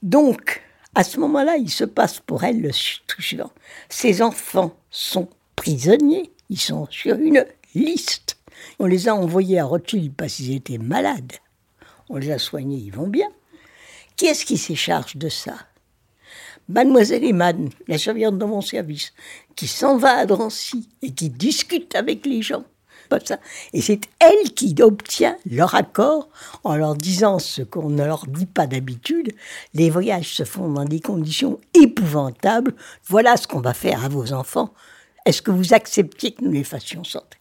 Donc, 0.02 0.62
à 0.94 1.04
ce 1.04 1.18
moment-là, 1.20 1.56
il 1.56 1.70
se 1.70 1.84
passe 1.84 2.20
pour 2.20 2.44
elle 2.44 2.60
le 2.60 2.70
suivant. 2.72 3.50
Ces 3.88 4.22
enfants 4.22 4.74
sont 4.90 5.28
prisonniers, 5.56 6.32
ils 6.48 6.60
sont 6.60 6.86
sur 6.90 7.16
une 7.16 7.44
liste. 7.74 8.36
On 8.78 8.86
les 8.86 9.08
a 9.08 9.14
envoyés 9.14 9.60
à 9.60 9.64
Rothschild 9.64 10.14
parce 10.16 10.34
qu'ils 10.34 10.54
étaient 10.54 10.78
malades. 10.78 11.34
On 12.08 12.16
les 12.16 12.32
a 12.32 12.38
soignés, 12.38 12.78
ils 12.78 12.92
vont 12.92 13.08
bien. 13.08 13.28
Qui 14.16 14.26
est-ce 14.26 14.44
qui 14.44 14.58
se 14.58 14.74
charge 14.74 15.16
de 15.16 15.28
ça? 15.28 15.54
Mademoiselle 16.70 17.24
Eman, 17.24 17.68
la 17.88 17.98
surveillante 17.98 18.38
de 18.38 18.44
mon 18.44 18.60
service, 18.60 19.12
qui 19.56 19.66
s'en 19.66 19.96
va 19.96 20.18
à 20.18 20.26
Drancy 20.26 20.88
et 21.02 21.10
qui 21.10 21.28
discute 21.28 21.94
avec 21.94 22.24
les 22.24 22.42
gens. 22.42 22.64
Ça. 23.24 23.40
Et 23.72 23.80
c'est 23.80 24.02
elle 24.20 24.52
qui 24.54 24.72
obtient 24.80 25.36
leur 25.50 25.74
accord 25.74 26.28
en 26.62 26.76
leur 26.76 26.94
disant 26.94 27.40
ce 27.40 27.62
qu'on 27.62 27.90
ne 27.90 28.04
leur 28.04 28.24
dit 28.28 28.46
pas 28.46 28.68
d'habitude. 28.68 29.32
Les 29.74 29.90
voyages 29.90 30.32
se 30.36 30.44
font 30.44 30.68
dans 30.70 30.84
des 30.84 31.00
conditions 31.00 31.58
épouvantables. 31.74 32.72
Voilà 33.08 33.36
ce 33.36 33.48
qu'on 33.48 33.60
va 33.60 33.74
faire 33.74 34.04
à 34.04 34.08
vos 34.08 34.32
enfants. 34.32 34.72
Est-ce 35.26 35.42
que 35.42 35.50
vous 35.50 35.74
acceptiez 35.74 36.30
que 36.30 36.44
nous 36.44 36.52
les 36.52 36.62
fassions 36.62 37.02
sortir? 37.02 37.40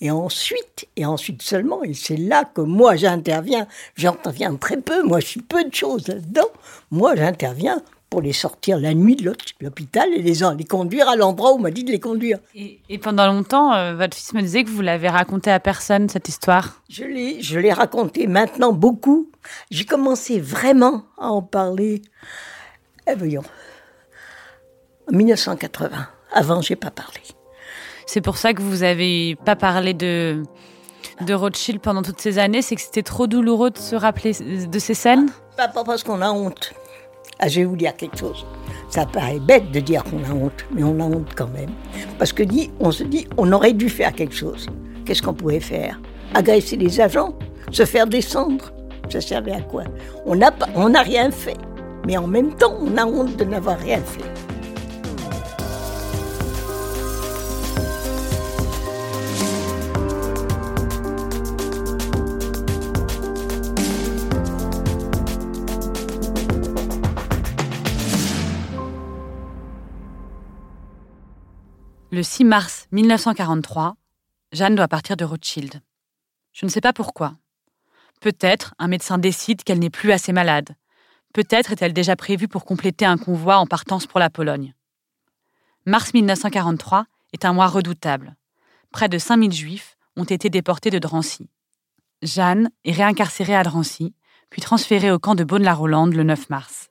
Et 0.00 0.12
ensuite, 0.12 0.86
et 0.94 1.04
ensuite 1.04 1.42
seulement, 1.42 1.82
et 1.82 1.94
c'est 1.94 2.16
là 2.16 2.44
que 2.44 2.60
moi 2.60 2.94
j'interviens, 2.94 3.66
j'interviens 3.96 4.54
très 4.54 4.76
peu, 4.76 5.02
moi 5.02 5.18
je 5.18 5.26
suis 5.26 5.42
peu 5.42 5.64
de 5.64 5.74
choses 5.74 6.06
là-dedans, 6.06 6.48
moi 6.92 7.16
j'interviens 7.16 7.82
pour 8.10 8.22
les 8.22 8.32
sortir 8.32 8.78
la 8.78 8.94
nuit 8.94 9.16
de 9.16 9.32
l'hôpital 9.60 10.08
et 10.14 10.22
les, 10.22 10.40
les 10.56 10.64
conduire 10.64 11.08
à 11.08 11.16
l'endroit 11.16 11.52
où 11.52 11.56
on 11.56 11.60
m'a 11.60 11.70
dit 11.70 11.84
de 11.84 11.90
les 11.90 12.00
conduire. 12.00 12.38
Et, 12.54 12.98
pendant 12.98 13.26
longtemps, 13.26 13.74
euh, 13.74 13.94
votre 13.94 14.16
fils 14.16 14.32
me 14.32 14.40
disait 14.40 14.64
que 14.64 14.70
vous 14.70 14.80
l'avez 14.80 15.08
raconté 15.08 15.50
à 15.50 15.60
personne, 15.60 16.08
cette 16.08 16.28
histoire 16.28 16.82
Je 16.88 17.04
l'ai, 17.04 17.42
je 17.42 17.58
l'ai 17.58 17.72
raconté 17.72 18.26
maintenant 18.26 18.72
beaucoup. 18.72 19.30
J'ai 19.70 19.84
commencé 19.84 20.40
vraiment 20.40 21.04
à 21.18 21.28
en 21.28 21.42
parler, 21.42 22.02
eh, 23.06 23.14
voyons, 23.14 23.44
en 25.10 25.16
1980. 25.16 26.08
Avant, 26.32 26.60
j'ai 26.62 26.76
pas 26.76 26.90
parlé. 26.90 27.20
C'est 28.06 28.20
pour 28.22 28.38
ça 28.38 28.54
que 28.54 28.62
vous 28.62 28.82
avez 28.82 29.36
pas 29.44 29.56
parlé 29.56 29.92
de, 29.92 30.42
de 31.20 31.34
Rothschild 31.34 31.80
pendant 31.80 32.02
toutes 32.02 32.20
ces 32.20 32.38
années 32.38 32.62
C'est 32.62 32.74
que 32.74 32.80
c'était 32.80 33.02
trop 33.02 33.26
douloureux 33.26 33.70
de 33.70 33.78
se 33.78 33.94
rappeler 33.96 34.32
de 34.32 34.78
ces 34.78 34.94
scènes? 34.94 35.30
Pas 35.56 35.68
parce 35.68 36.02
qu'on 36.02 36.22
a 36.22 36.30
honte. 36.30 36.72
Ah, 37.40 37.46
je 37.48 37.60
vais 37.60 37.66
vous 37.66 37.76
dire 37.76 37.96
quelque 37.96 38.18
chose. 38.18 38.44
Ça 38.88 39.06
paraît 39.06 39.38
bête 39.38 39.70
de 39.70 39.80
dire 39.80 40.02
qu'on 40.02 40.24
a 40.24 40.34
honte, 40.34 40.64
mais 40.74 40.82
on 40.82 40.98
a 40.98 41.04
honte 41.04 41.34
quand 41.36 41.48
même. 41.48 41.70
Parce 42.18 42.32
que 42.32 42.42
on 42.80 42.90
se 42.90 43.04
dit, 43.04 43.28
on 43.36 43.52
aurait 43.52 43.74
dû 43.74 43.88
faire 43.88 44.12
quelque 44.12 44.34
chose. 44.34 44.66
Qu'est-ce 45.04 45.22
qu'on 45.22 45.34
pouvait 45.34 45.60
faire? 45.60 46.00
Agresser 46.34 46.76
les 46.76 47.00
agents? 47.00 47.34
Se 47.70 47.84
faire 47.84 48.06
descendre? 48.06 48.72
Ça 49.08 49.20
servait 49.20 49.52
à 49.52 49.60
quoi? 49.60 49.84
On 50.26 50.34
n'a 50.34 51.02
rien 51.02 51.30
fait. 51.30 51.56
Mais 52.06 52.16
en 52.16 52.26
même 52.26 52.54
temps, 52.56 52.76
on 52.80 52.96
a 52.96 53.06
honte 53.06 53.36
de 53.36 53.44
n'avoir 53.44 53.78
rien 53.78 54.00
fait. 54.00 54.24
Le 72.18 72.24
6 72.24 72.42
mars 72.42 72.88
1943, 72.90 73.94
Jeanne 74.50 74.74
doit 74.74 74.88
partir 74.88 75.16
de 75.16 75.24
Rothschild. 75.24 75.80
Je 76.52 76.66
ne 76.66 76.68
sais 76.68 76.80
pas 76.80 76.92
pourquoi. 76.92 77.36
Peut-être 78.20 78.74
un 78.80 78.88
médecin 78.88 79.18
décide 79.18 79.62
qu'elle 79.62 79.78
n'est 79.78 79.88
plus 79.88 80.10
assez 80.10 80.32
malade. 80.32 80.70
Peut-être 81.32 81.70
est-elle 81.70 81.92
déjà 81.92 82.16
prévue 82.16 82.48
pour 82.48 82.64
compléter 82.64 83.04
un 83.04 83.18
convoi 83.18 83.58
en 83.58 83.66
partance 83.68 84.08
pour 84.08 84.18
la 84.18 84.30
Pologne. 84.30 84.74
Mars 85.86 86.12
1943 86.12 87.06
est 87.34 87.44
un 87.44 87.52
mois 87.52 87.68
redoutable. 87.68 88.34
Près 88.90 89.08
de 89.08 89.18
5000 89.18 89.52
juifs 89.52 89.96
ont 90.16 90.24
été 90.24 90.50
déportés 90.50 90.90
de 90.90 90.98
Drancy. 90.98 91.48
Jeanne 92.22 92.68
est 92.84 92.94
réincarcérée 92.94 93.54
à 93.54 93.62
Drancy, 93.62 94.12
puis 94.50 94.60
transférée 94.60 95.12
au 95.12 95.20
camp 95.20 95.36
de 95.36 95.44
Beaune-la-Rolande 95.44 96.14
le 96.14 96.24
9 96.24 96.50
mars. 96.50 96.88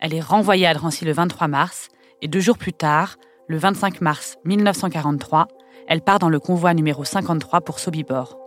Elle 0.00 0.14
est 0.14 0.22
renvoyée 0.22 0.66
à 0.66 0.72
Drancy 0.72 1.04
le 1.04 1.12
23 1.12 1.46
mars, 1.46 1.90
et 2.22 2.28
deux 2.28 2.40
jours 2.40 2.56
plus 2.56 2.72
tard, 2.72 3.16
le 3.48 3.58
25 3.58 4.00
mars 4.00 4.38
1943, 4.44 5.46
elle 5.86 6.00
part 6.00 6.18
dans 6.18 6.28
le 6.28 6.40
convoi 6.40 6.74
numéro 6.74 7.04
53 7.04 7.60
pour 7.60 7.78
Sobibor. 7.78 8.38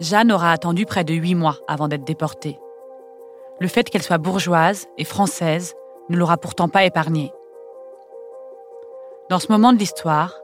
Jeanne 0.00 0.32
aura 0.32 0.52
attendu 0.52 0.84
près 0.84 1.04
de 1.04 1.14
huit 1.14 1.34
mois 1.34 1.58
avant 1.66 1.88
d'être 1.88 2.04
déportée. 2.04 2.58
Le 3.58 3.68
fait 3.68 3.88
qu'elle 3.88 4.02
soit 4.02 4.18
bourgeoise 4.18 4.86
et 4.98 5.04
française 5.04 5.74
ne 6.10 6.16
l'aura 6.16 6.36
pourtant 6.36 6.68
pas 6.68 6.84
épargnée. 6.84 7.32
Dans 9.30 9.38
ce 9.38 9.50
moment 9.50 9.72
de 9.72 9.78
l'histoire, 9.78 10.38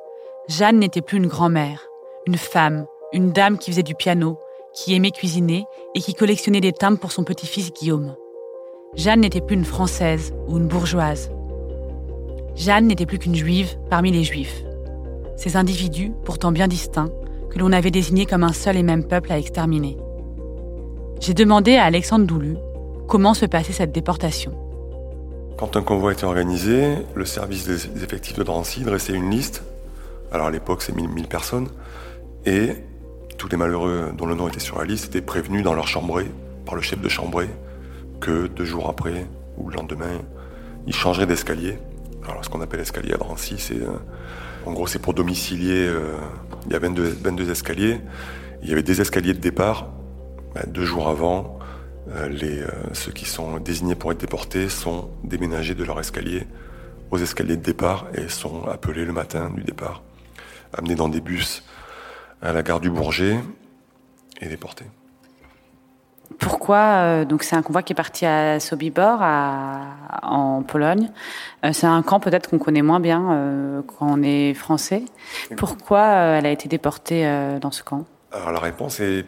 Jeanne 0.48 0.78
n'était 0.78 1.02
plus 1.02 1.18
une 1.18 1.26
grand-mère, 1.26 1.86
une 2.26 2.38
femme, 2.38 2.86
une 3.12 3.32
dame 3.32 3.58
qui 3.58 3.70
faisait 3.70 3.82
du 3.82 3.94
piano, 3.94 4.38
qui 4.72 4.94
aimait 4.94 5.10
cuisiner 5.10 5.64
et 5.94 6.00
qui 6.00 6.14
collectionnait 6.14 6.60
des 6.60 6.72
timbres 6.72 6.98
pour 6.98 7.12
son 7.12 7.24
petit-fils 7.24 7.72
Guillaume. 7.72 8.14
Jeanne 8.94 9.20
n'était 9.20 9.40
plus 9.40 9.56
une 9.56 9.64
Française 9.64 10.32
ou 10.48 10.56
une 10.56 10.68
bourgeoise. 10.68 11.30
Jeanne 12.56 12.86
n'était 12.86 13.06
plus 13.06 13.18
qu'une 13.18 13.34
juive 13.34 13.76
parmi 13.90 14.10
les 14.10 14.24
juifs. 14.24 14.62
ces 15.36 15.56
individus, 15.56 16.12
pourtant 16.24 16.50
bien 16.50 16.66
distincts, 16.66 17.10
que 17.50 17.58
l'on 17.58 17.72
avait 17.72 17.90
désignés 17.90 18.24
comme 18.24 18.42
un 18.42 18.54
seul 18.54 18.78
et 18.78 18.82
même 18.82 19.04
peuple 19.04 19.30
à 19.30 19.38
exterminer. 19.38 19.98
J'ai 21.20 21.34
demandé 21.34 21.76
à 21.76 21.84
Alexandre 21.84 22.26
Doulu 22.26 22.56
comment 23.06 23.34
se 23.34 23.44
passait 23.44 23.74
cette 23.74 23.92
déportation. 23.92 24.52
Quand 25.58 25.76
un 25.76 25.82
convoi 25.82 26.12
était 26.12 26.24
organisé, 26.24 26.96
le 27.14 27.24
service 27.26 27.66
des 27.66 28.02
effectifs 28.02 28.36
de 28.36 28.42
Drancy 28.42 28.82
dressait 28.82 29.12
une 29.12 29.30
liste. 29.30 29.62
Alors 30.32 30.46
à 30.46 30.50
l'époque, 30.50 30.82
c'est 30.82 30.94
1000, 30.94 31.28
personnes. 31.28 31.68
Et 32.46 32.70
tous 33.36 33.48
les 33.48 33.58
malheureux 33.58 34.12
dont 34.16 34.26
le 34.26 34.34
nom 34.34 34.48
était 34.48 34.60
sur 34.60 34.78
la 34.78 34.84
liste 34.84 35.06
étaient 35.06 35.20
prévenus 35.20 35.62
dans 35.62 35.74
leur 35.74 35.88
chambrée 35.88 36.30
par 36.64 36.74
le 36.74 36.82
chef 36.82 37.00
de 37.00 37.08
chambrée 37.08 37.50
que 38.20 38.46
deux 38.46 38.64
jours 38.64 38.88
après 38.88 39.26
ou 39.58 39.68
le 39.68 39.76
lendemain, 39.76 40.20
ils 40.86 40.94
changeraient 40.94 41.26
d'escalier. 41.26 41.78
Alors 42.28 42.44
ce 42.44 42.50
qu'on 42.50 42.60
appelle 42.60 42.80
escalier 42.80 43.12
à 43.12 43.16
Drancy, 43.16 43.56
c'est 43.58 43.80
euh, 43.80 43.98
en 44.64 44.72
gros 44.72 44.86
c'est 44.86 44.98
pour 44.98 45.14
domicilier. 45.14 45.86
Euh, 45.86 46.16
il 46.66 46.72
y 46.72 46.76
a 46.76 46.78
22, 46.78 47.18
22 47.22 47.50
escaliers. 47.50 48.00
Il 48.62 48.68
y 48.68 48.72
avait 48.72 48.82
des 48.82 49.00
escaliers 49.00 49.34
de 49.34 49.38
départ. 49.38 49.90
Ben, 50.54 50.64
deux 50.66 50.84
jours 50.84 51.08
avant, 51.08 51.58
euh, 52.08 52.66
ceux 52.92 53.12
qui 53.12 53.26
sont 53.26 53.58
désignés 53.58 53.94
pour 53.94 54.12
être 54.12 54.20
déportés 54.20 54.68
sont 54.68 55.10
déménagés 55.22 55.74
de 55.74 55.84
leur 55.84 56.00
escalier 56.00 56.46
aux 57.10 57.18
escaliers 57.18 57.56
de 57.56 57.62
départ 57.62 58.06
et 58.14 58.28
sont 58.28 58.66
appelés 58.66 59.04
le 59.04 59.12
matin 59.12 59.50
du 59.54 59.62
départ, 59.62 60.02
amenés 60.72 60.96
dans 60.96 61.08
des 61.08 61.20
bus 61.20 61.62
à 62.42 62.52
la 62.52 62.62
gare 62.62 62.80
du 62.80 62.90
Bourget 62.90 63.38
et 64.40 64.48
déportés. 64.48 64.86
Pourquoi 66.38 66.76
euh, 66.78 67.24
Donc 67.24 67.42
c'est 67.42 67.56
un 67.56 67.62
convoi 67.62 67.82
qui 67.82 67.92
est 67.92 67.96
parti 67.96 68.26
à 68.26 68.60
Sobibor, 68.60 69.20
en 69.22 70.62
Pologne. 70.62 71.10
Euh, 71.64 71.72
c'est 71.72 71.86
un 71.86 72.02
camp 72.02 72.20
peut-être 72.20 72.50
qu'on 72.50 72.58
connaît 72.58 72.82
moins 72.82 73.00
bien 73.00 73.30
euh, 73.30 73.82
quand 73.82 74.06
on 74.08 74.22
est 74.22 74.54
français. 74.54 75.04
Pourquoi 75.56 76.02
elle 76.02 76.46
a 76.46 76.50
été 76.50 76.68
déportée 76.68 77.26
dans 77.60 77.70
ce 77.70 77.82
camp? 77.82 78.04
Alors 78.32 78.52
la 78.52 78.60
réponse 78.60 79.00
est 79.00 79.24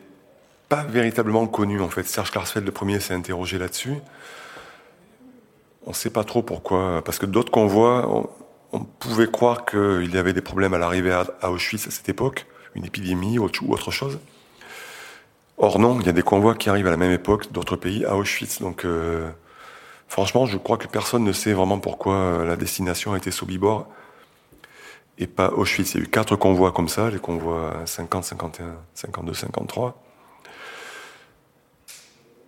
pas 0.69 0.83
véritablement 0.83 1.47
connue 1.47 1.81
en 1.81 1.89
fait. 1.89 2.05
Serge 2.05 2.31
Klarsfeld 2.31 2.67
le 2.67 2.73
premier 2.73 3.01
s'est 3.01 3.15
interrogé 3.15 3.59
là-dessus. 3.59 3.95
On 5.87 5.91
ne 5.91 5.95
sait 5.95 6.11
pas 6.11 6.25
trop 6.25 6.43
pourquoi, 6.43 7.03
parce 7.03 7.19
que 7.19 7.25
d'autres 7.25 7.51
convois, 7.51 8.29
on, 8.73 8.81
pouvait 8.81 9.31
croire 9.31 9.65
qu'il 9.65 10.13
y 10.13 10.19
avait 10.19 10.35
des 10.35 10.43
problèmes 10.43 10.75
à 10.75 10.79
l'arrivée 10.79 11.13
à, 11.13 11.51
Auschwitz 11.51 11.87
à 11.87 11.91
cette 11.91 12.11
époque, 12.11 12.47
une 12.75 12.85
épidémie 12.85 13.39
ou 13.39 13.45
autre 13.45 13.91
chose. 13.91 14.19
Or 15.59 15.81
non, 15.81 15.99
il 15.99 16.07
y 16.07 16.09
a 16.09 16.13
des 16.13 16.23
convois 16.23 16.55
qui 16.55 16.71
arrivent 16.71 16.87
à 16.87 16.93
la 16.93 16.97
même 16.97 17.11
époque 17.11 17.51
d'autres 17.51 17.75
pays 17.75 18.05
à 18.05 18.17
Auschwitz. 18.17 18.61
Donc 18.61 18.85
euh, 18.85 19.29
franchement, 20.07 20.47
je 20.47 20.57
crois 20.57 20.77
que 20.77 20.87
personne 20.87 21.25
ne 21.25 21.33
sait 21.33 21.53
vraiment 21.53 21.81
pourquoi 21.81 22.15
euh, 22.15 22.45
la 22.45 22.57
destination 22.57 23.13
a 23.13 23.17
été 23.17 23.33
Sobibor 23.33 23.89
et 25.19 25.27
pas 25.27 25.51
Auschwitz. 25.51 25.95
Il 25.95 25.99
y 25.99 26.01
a 26.01 26.05
eu 26.05 26.09
quatre 26.09 26.37
convois 26.37 26.71
comme 26.71 26.89
ça, 26.89 27.11
les 27.11 27.19
convois 27.19 27.75
50, 27.87 28.23
51, 28.25 28.67
52, 28.95 29.35
53. 29.35 30.01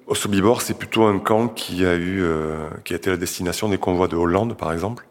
Au 0.07 0.15
Sobibor, 0.15 0.63
c'est 0.63 0.75
plutôt 0.75 1.05
un 1.05 1.19
camp 1.19 1.49
qui 1.49 1.85
a 1.85 1.95
eu, 1.95 2.23
euh, 2.23 2.69
qui 2.85 2.93
a 2.93 2.97
été 2.97 3.11
la 3.11 3.17
destination 3.17 3.69
des 3.69 3.79
convois 3.79 4.07
de 4.07 4.17
Hollande, 4.17 4.57
par 4.57 4.73
exemple. 4.73 5.07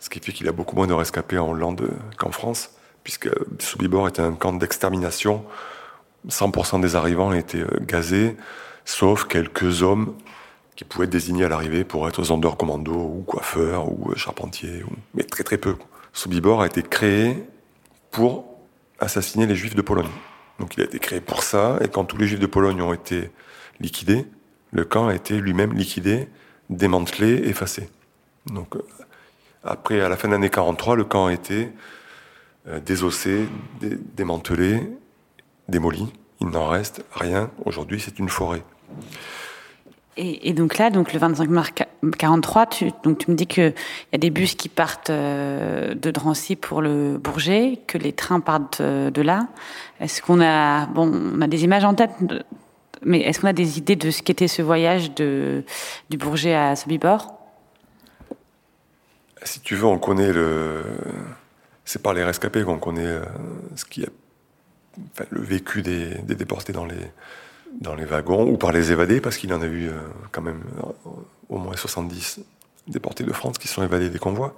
Ce 0.00 0.08
qui 0.08 0.18
fait 0.18 0.32
qu'il 0.32 0.46
y 0.46 0.48
a 0.48 0.52
beaucoup 0.52 0.76
moins 0.76 0.86
de 0.86 0.94
rescapés 0.94 1.38
en 1.38 1.50
Hollande 1.50 1.90
qu'en 2.16 2.30
France, 2.30 2.70
puisque 3.04 3.28
Sobibor 3.58 4.08
était 4.08 4.22
un 4.22 4.32
camp 4.32 4.54
d'extermination 4.54 5.44
100% 6.28 6.80
des 6.80 6.96
arrivants 6.96 7.32
étaient 7.32 7.62
euh, 7.62 7.80
gazés, 7.80 8.36
sauf 8.84 9.24
quelques 9.24 9.82
hommes 9.82 10.14
qui 10.76 10.84
pouvaient 10.84 11.04
être 11.04 11.10
désignés 11.10 11.44
à 11.44 11.48
l'arrivée 11.48 11.84
pour 11.84 12.08
être 12.08 12.22
zondeurs 12.22 12.56
commando 12.56 12.92
ou 12.92 13.22
coiffeurs 13.22 13.90
ou 13.90 14.10
euh, 14.10 14.16
charpentiers, 14.16 14.84
mais 15.14 15.24
très 15.24 15.44
très 15.44 15.58
peu. 15.58 15.76
Sobibor 16.12 16.62
a 16.62 16.66
été 16.66 16.82
créé 16.82 17.36
pour 18.10 18.46
assassiner 18.98 19.46
les 19.46 19.56
juifs 19.56 19.74
de 19.74 19.82
Pologne. 19.82 20.10
Donc 20.58 20.76
il 20.76 20.82
a 20.82 20.84
été 20.84 20.98
créé 20.98 21.20
pour 21.20 21.42
ça, 21.42 21.78
et 21.80 21.88
quand 21.88 22.04
tous 22.04 22.16
les 22.16 22.26
juifs 22.26 22.40
de 22.40 22.46
Pologne 22.46 22.80
ont 22.82 22.92
été 22.92 23.30
liquidés, 23.80 24.26
le 24.70 24.84
camp 24.84 25.08
a 25.08 25.14
été 25.14 25.40
lui-même 25.40 25.72
liquidé, 25.72 26.28
démantelé, 26.70 27.48
effacé. 27.48 27.88
Donc 28.46 28.76
euh, 28.76 28.82
après, 29.64 30.00
à 30.00 30.08
la 30.08 30.16
fin 30.16 30.28
de 30.28 30.32
l'année 30.32 30.50
43, 30.50 30.96
le 30.96 31.04
camp 31.04 31.26
a 31.26 31.32
été 31.32 31.68
désossé, 32.84 33.48
démantelé, 33.80 34.88
démoli. 35.72 36.06
Il 36.40 36.48
n'en 36.48 36.68
reste 36.68 37.04
rien. 37.12 37.50
Aujourd'hui, 37.64 37.98
c'est 37.98 38.20
une 38.20 38.28
forêt. 38.28 38.62
Et, 40.18 40.52
donc 40.52 40.76
là, 40.76 40.90
donc 40.90 41.14
le 41.14 41.18
25 41.18 41.48
mars 41.48 41.70
43, 42.18 42.66
tu, 42.66 42.90
donc 43.02 43.16
tu 43.16 43.30
me 43.30 43.36
dis 43.36 43.46
qu'il 43.46 43.72
y 44.12 44.14
a 44.14 44.18
des 44.18 44.28
bus 44.28 44.54
qui 44.54 44.68
partent 44.68 45.08
euh, 45.08 45.94
de 45.94 46.10
Drancy 46.10 46.54
pour 46.54 46.82
le 46.82 47.16
Bourget, 47.16 47.78
que 47.86 47.96
les 47.96 48.12
trains 48.12 48.40
partent 48.40 48.82
euh, 48.82 49.10
de 49.10 49.22
là. 49.22 49.48
Est-ce 50.00 50.20
qu'on 50.20 50.42
a, 50.42 50.84
bon, 50.86 51.10
on 51.10 51.40
a 51.40 51.46
des 51.46 51.64
images 51.64 51.84
en 51.84 51.94
tête, 51.94 52.10
mais 53.02 53.20
est-ce 53.20 53.40
qu'on 53.40 53.48
a 53.48 53.54
des 53.54 53.78
idées 53.78 53.96
de 53.96 54.10
ce 54.10 54.22
qu'était 54.22 54.48
ce 54.48 54.60
voyage 54.60 55.14
de, 55.14 55.64
du 56.10 56.18
Bourget 56.18 56.54
à 56.54 56.76
Sobibor? 56.76 57.32
Si 59.42 59.60
tu 59.60 59.76
veux, 59.76 59.86
on 59.86 59.98
connaît 59.98 60.32
le. 60.32 60.82
C'est 61.86 62.02
par 62.02 62.12
les 62.12 62.22
rescapés 62.22 62.64
qu'on 62.64 62.78
connaît 62.78 63.06
euh, 63.06 63.24
ce 63.76 63.86
qui 63.86 64.04
a 64.04 64.08
le 65.30 65.40
vécu 65.40 65.82
des, 65.82 66.14
déportés 66.22 66.72
dans 66.72 66.86
les, 66.86 68.04
wagons 68.04 68.48
ou 68.48 68.56
par 68.56 68.72
les 68.72 68.92
évadés, 68.92 69.20
parce 69.20 69.36
qu'il 69.36 69.52
en 69.52 69.62
a 69.62 69.66
eu 69.66 69.88
euh, 69.88 69.92
quand 70.30 70.42
même 70.42 70.62
euh, 70.78 71.10
au 71.48 71.58
moins 71.58 71.76
70 71.76 72.40
déportés 72.88 73.24
de 73.24 73.32
France 73.32 73.58
qui 73.58 73.68
sont 73.68 73.82
évadés 73.82 74.10
des 74.10 74.18
convois. 74.18 74.54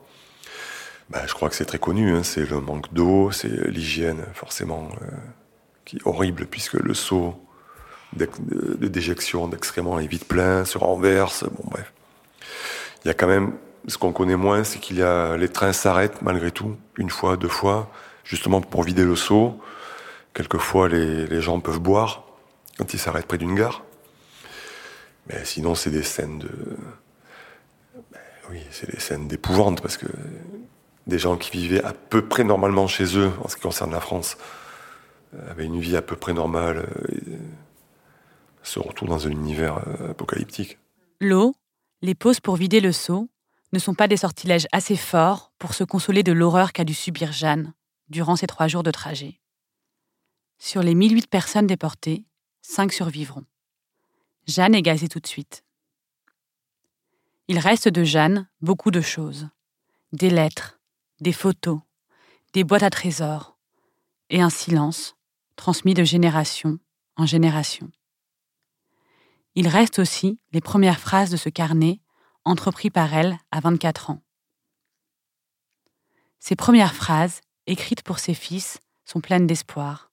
Ben, 1.10 1.20
je 1.26 1.34
crois 1.34 1.50
que 1.50 1.54
c'est 1.54 1.66
très 1.66 1.78
connu, 1.78 2.14
hein, 2.14 2.22
c'est 2.22 2.48
le 2.48 2.60
manque 2.60 2.92
d'eau, 2.92 3.30
c'est 3.30 3.68
l'hygiène 3.68 4.24
forcément 4.32 4.88
euh, 5.02 5.06
qui 5.84 5.96
est 5.96 6.06
horrible 6.06 6.46
puisque 6.46 6.74
le 6.74 6.94
seau 6.94 7.34
de, 8.16 8.88
déjection 8.88 9.48
d'excréments 9.48 9.98
est 9.98 10.06
vite 10.06 10.26
plein, 10.26 10.64
se 10.64 10.78
renverse, 10.78 11.44
bon 11.44 11.64
bref. 11.70 11.92
Il 13.04 13.08
y 13.08 13.10
a 13.10 13.14
quand 13.14 13.26
même, 13.26 13.52
ce 13.86 13.98
qu'on 13.98 14.12
connaît 14.12 14.36
moins, 14.36 14.64
c'est 14.64 14.78
qu'il 14.78 14.98
y 14.98 15.02
a, 15.02 15.36
les 15.36 15.48
trains 15.48 15.72
s'arrêtent 15.72 16.22
malgré 16.22 16.50
tout, 16.50 16.76
une 16.96 17.10
fois, 17.10 17.36
deux 17.36 17.48
fois, 17.48 17.90
justement 18.24 18.60
pour 18.62 18.82
vider 18.82 19.04
le 19.04 19.16
seau, 19.16 19.60
Quelquefois, 20.34 20.88
les, 20.88 21.40
gens 21.40 21.60
peuvent 21.60 21.78
boire 21.78 22.24
quand 22.76 22.92
ils 22.92 22.98
s'arrêtent 22.98 23.26
près 23.26 23.38
d'une 23.38 23.54
gare. 23.54 23.84
Mais 25.28 25.44
sinon, 25.44 25.74
c'est 25.74 25.90
des 25.90 26.02
scènes 26.02 26.40
de. 26.40 26.50
Ben 28.12 28.20
oui, 28.50 28.60
c'est 28.70 28.90
des 28.90 29.00
scènes 29.00 29.28
d'épouvante 29.28 29.80
parce 29.80 29.96
que 29.96 30.08
des 31.06 31.18
gens 31.18 31.36
qui 31.36 31.52
vivaient 31.52 31.84
à 31.84 31.92
peu 31.92 32.26
près 32.26 32.44
normalement 32.44 32.88
chez 32.88 33.16
eux, 33.16 33.30
en 33.42 33.48
ce 33.48 33.56
qui 33.56 33.62
concerne 33.62 33.92
la 33.92 34.00
France, 34.00 34.36
avaient 35.48 35.66
une 35.66 35.80
vie 35.80 35.96
à 35.96 36.02
peu 36.02 36.16
près 36.16 36.32
normale, 36.32 36.78
euh, 36.78 37.38
se 38.62 38.78
retrouvent 38.80 39.08
dans 39.08 39.26
un 39.26 39.30
univers 39.30 39.78
euh, 39.86 40.10
apocalyptique. 40.10 40.78
L'eau, 41.20 41.54
les 42.02 42.14
pauses 42.14 42.40
pour 42.40 42.56
vider 42.56 42.80
le 42.80 42.92
seau, 42.92 43.28
ne 43.72 43.78
sont 43.78 43.94
pas 43.94 44.08
des 44.08 44.16
sortilèges 44.16 44.66
assez 44.72 44.96
forts 44.96 45.52
pour 45.58 45.74
se 45.74 45.84
consoler 45.84 46.22
de 46.22 46.32
l'horreur 46.32 46.72
qu'a 46.72 46.84
dû 46.84 46.94
subir 46.94 47.32
Jeanne 47.32 47.72
durant 48.08 48.36
ces 48.36 48.46
trois 48.46 48.68
jours 48.68 48.82
de 48.82 48.90
trajet. 48.90 49.40
Sur 50.66 50.82
les 50.82 50.94
1008 50.94 51.26
personnes 51.26 51.66
déportées, 51.66 52.24
5 52.62 52.90
survivront. 52.90 53.44
Jeanne 54.46 54.74
est 54.74 54.80
gazée 54.80 55.08
tout 55.08 55.20
de 55.20 55.26
suite. 55.26 55.62
Il 57.48 57.58
reste 57.58 57.88
de 57.88 58.02
Jeanne 58.02 58.48
beaucoup 58.62 58.90
de 58.90 59.02
choses. 59.02 59.50
Des 60.12 60.30
lettres, 60.30 60.80
des 61.20 61.34
photos, 61.34 61.80
des 62.54 62.64
boîtes 62.64 62.82
à 62.82 62.88
trésors, 62.88 63.58
et 64.30 64.40
un 64.40 64.48
silence 64.48 65.16
transmis 65.56 65.92
de 65.92 66.02
génération 66.02 66.78
en 67.16 67.26
génération. 67.26 67.90
Il 69.56 69.68
reste 69.68 69.98
aussi 69.98 70.40
les 70.52 70.62
premières 70.62 70.98
phrases 70.98 71.30
de 71.30 71.36
ce 71.36 71.50
carnet 71.50 72.00
entrepris 72.46 72.88
par 72.88 73.12
elle 73.12 73.38
à 73.50 73.60
24 73.60 74.08
ans. 74.08 74.22
Ces 76.40 76.56
premières 76.56 76.94
phrases, 76.94 77.42
écrites 77.66 78.02
pour 78.02 78.18
ses 78.18 78.32
fils, 78.32 78.80
sont 79.04 79.20
pleines 79.20 79.46
d'espoir 79.46 80.10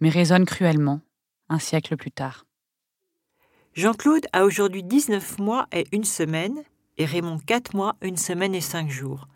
mais 0.00 0.08
résonne 0.10 0.46
cruellement, 0.46 1.00
un 1.48 1.58
siècle 1.58 1.96
plus 1.96 2.10
tard. 2.10 2.46
Jean-Claude 3.74 4.26
a 4.32 4.44
aujourd'hui 4.44 4.82
19 4.82 5.38
mois 5.38 5.66
et 5.72 5.86
une 5.92 6.04
semaine, 6.04 6.62
et 6.98 7.04
Raymond 7.04 7.38
4 7.46 7.74
mois, 7.74 7.96
une 8.02 8.16
semaine 8.16 8.54
et 8.54 8.60
5 8.60 8.90
jours. 8.90 9.28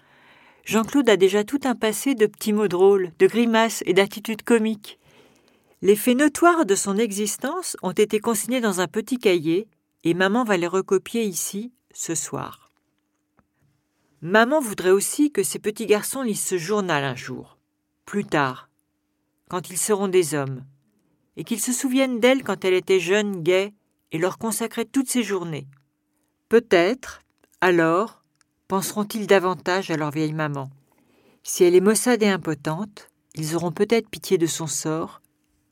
Jean-Claude 0.65 1.09
a 1.09 1.17
déjà 1.17 1.45
tout 1.45 1.61
un 1.65 1.75
passé 1.75 2.15
de 2.15 2.27
petits 2.27 2.53
mots 2.53 2.69
drôles, 2.69 3.13
de 3.19 3.27
grimaces 3.27 3.83
et 3.87 3.93
d'attitudes 3.93 4.43
comiques. 4.43 4.99
Les 5.83 5.97
faits 5.97 6.17
notoires 6.17 6.67
de 6.67 6.75
son 6.75 6.97
existence 6.97 7.77
ont 7.83 7.93
été 7.93 8.19
consignés 8.19 8.61
dans 8.61 8.81
un 8.81 8.89
petit 8.89 9.19
cahier, 9.19 9.69
et 10.03 10.15
maman 10.15 10.45
va 10.45 10.57
les 10.57 10.67
recopier 10.67 11.25
ici, 11.25 11.73
ce 11.93 12.15
soir. 12.15 12.71
Maman 14.21 14.61
voudrait 14.61 14.91
aussi 14.91 15.31
que 15.31 15.43
ces 15.43 15.59
petits 15.59 15.87
garçons 15.87 16.23
lisent 16.23 16.45
ce 16.45 16.57
journal 16.57 17.05
un 17.05 17.15
jour, 17.15 17.59
plus 18.07 18.25
tard, 18.25 18.71
quand 19.55 19.71
ils 19.71 19.79
seront 19.79 20.09
des 20.09 20.35
hommes, 20.35 20.65
et 21.37 21.45
qu'ils 21.45 21.61
se 21.61 21.73
souviennent 21.73 22.19
d'elle 22.19 22.43
quand 22.43 22.65
elle 22.65 22.75
était 22.75 22.99
jeune, 22.99 23.45
gaie, 23.45 23.73
et 24.11 24.19
leur 24.19 24.37
consacrait 24.37 24.85
toutes 24.85 25.09
ses 25.09 25.23
journées. 25.23 25.69
Peut-être, 26.49 27.23
alors, 27.61 28.25
penseront-ils 28.67 29.29
davantage 29.29 29.93
à 29.93 29.97
leur 29.97 30.11
vieille 30.11 30.33
maman. 30.33 30.71
Si 31.45 31.63
elle 31.63 31.77
est 31.77 31.81
maussade 31.81 32.25
et 32.25 32.29
impotente, 32.29 33.11
ils 33.37 33.55
auront 33.55 33.71
peut-être 33.71 34.09
pitié 34.09 34.39
de 34.39 34.47
son 34.47 34.67
sort 34.67 35.23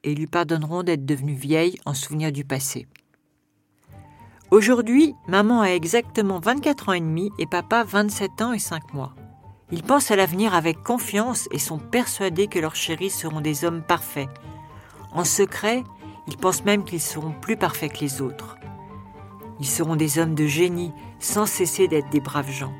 et 0.04 0.14
lui 0.14 0.28
pardonneront 0.28 0.84
d'être 0.84 1.04
devenue 1.04 1.34
vieille 1.34 1.80
en 1.84 1.94
souvenir 1.94 2.30
du 2.30 2.44
passé. 2.44 2.86
Aujourd'hui, 4.52 5.12
maman 5.26 5.60
a 5.60 5.70
exactement 5.70 6.38
24 6.38 6.90
ans 6.90 6.92
et 6.92 7.00
demi 7.00 7.32
et 7.40 7.46
papa 7.46 7.82
27 7.82 8.42
ans 8.42 8.52
et 8.52 8.60
5 8.60 8.94
mois. 8.94 9.16
Ils 9.72 9.82
pensent 9.82 10.10
à 10.10 10.16
l'avenir 10.16 10.54
avec 10.54 10.82
confiance 10.82 11.48
et 11.50 11.58
sont 11.58 11.78
persuadés 11.78 12.46
que 12.46 12.58
leurs 12.58 12.76
chéris 12.76 13.08
seront 13.08 13.40
des 13.40 13.64
hommes 13.64 13.82
parfaits. 13.82 14.28
En 15.12 15.24
secret, 15.24 15.82
ils 16.28 16.36
pensent 16.36 16.64
même 16.64 16.84
qu'ils 16.84 17.00
seront 17.00 17.32
plus 17.32 17.56
parfaits 17.56 17.94
que 17.94 18.00
les 18.00 18.20
autres. 18.20 18.58
Ils 19.60 19.66
seront 19.66 19.96
des 19.96 20.18
hommes 20.18 20.34
de 20.34 20.46
génie 20.46 20.92
sans 21.20 21.46
cesser 21.46 21.88
d'être 21.88 22.10
des 22.10 22.20
braves 22.20 22.50
gens. 22.50 22.74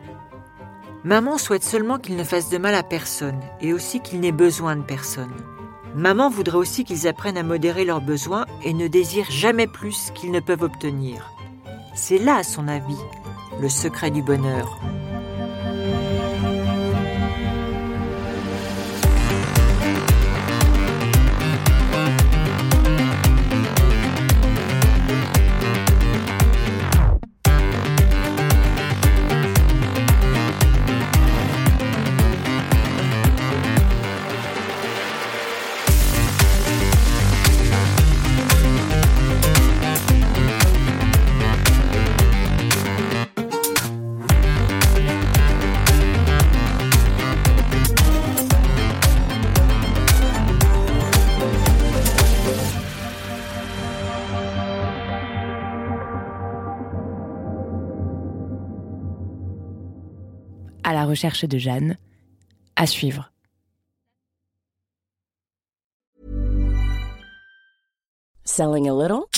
Maman 1.03 1.38
souhaite 1.38 1.64
seulement 1.64 1.99
qu'ils 1.99 2.16
ne 2.16 2.24
fassent 2.24 2.51
de 2.51 2.59
mal 2.59 2.74
à 2.74 2.82
personne 2.82 3.40
et 3.62 3.72
aussi 3.72 4.01
qu'ils 4.01 4.20
n'aient 4.20 4.30
besoin 4.30 4.76
de 4.76 4.82
personne. 4.82 5.32
Maman 5.95 6.28
voudrait 6.28 6.59
aussi 6.59 6.84
qu'ils 6.84 7.09
apprennent 7.09 7.38
à 7.38 7.43
modérer 7.43 7.84
leurs 7.84 8.01
besoins 8.03 8.47
et 8.64 8.74
ne 8.74 8.86
désirent 8.86 9.30
jamais 9.30 9.66
plus 9.66 10.11
qu'ils 10.14 10.30
ne 10.30 10.40
peuvent 10.40 10.62
obtenir. 10.62 11.32
C'est 11.95 12.18
là, 12.18 12.36
à 12.36 12.43
son 12.43 12.68
avis, 12.68 13.01
le 13.61 13.68
secret 13.68 14.11
du 14.11 14.22
bonheur. 14.22 14.78
Recherche 61.12 61.46
de 61.46 61.58
Jeanne, 61.58 61.96
à 62.76 62.86
suivre. 62.86 63.30
Selling 68.44 68.88
a 68.88 68.94
little 68.94 69.28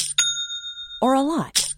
or 1.02 1.14
a 1.14 1.20
lot? 1.20 1.74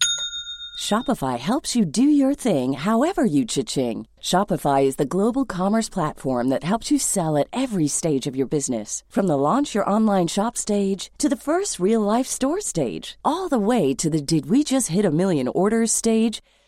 Shopify 0.77 1.39
helps 1.39 1.75
you 1.75 1.83
do 1.85 2.03
your 2.03 2.35
thing 2.35 2.73
however 2.73 3.25
you 3.25 3.43
cha-ching. 3.45 4.07
Shopify 4.21 4.85
is 4.85 4.97
the 4.97 5.11
global 5.15 5.43
commerce 5.43 5.89
platform 5.89 6.49
that 6.49 6.63
helps 6.63 6.91
you 6.91 6.99
sell 6.99 7.35
at 7.35 7.47
every 7.51 7.87
stage 7.87 8.27
of 8.27 8.35
your 8.35 8.47
business. 8.47 9.03
From 9.09 9.27
the 9.27 9.37
launch 9.37 9.73
your 9.73 9.89
online 9.89 10.27
shop 10.27 10.55
stage 10.55 11.09
to 11.17 11.27
the 11.27 11.43
first 11.47 11.79
real 11.79 12.01
life 12.01 12.27
store 12.27 12.61
stage, 12.61 13.17
all 13.25 13.49
the 13.49 13.65
way 13.71 13.95
to 13.95 14.09
the 14.09 14.21
did 14.21 14.45
we 14.49 14.63
just 14.63 14.89
hit 14.89 15.05
a 15.05 15.11
million 15.11 15.47
orders 15.47 15.91
stage. 15.91 16.41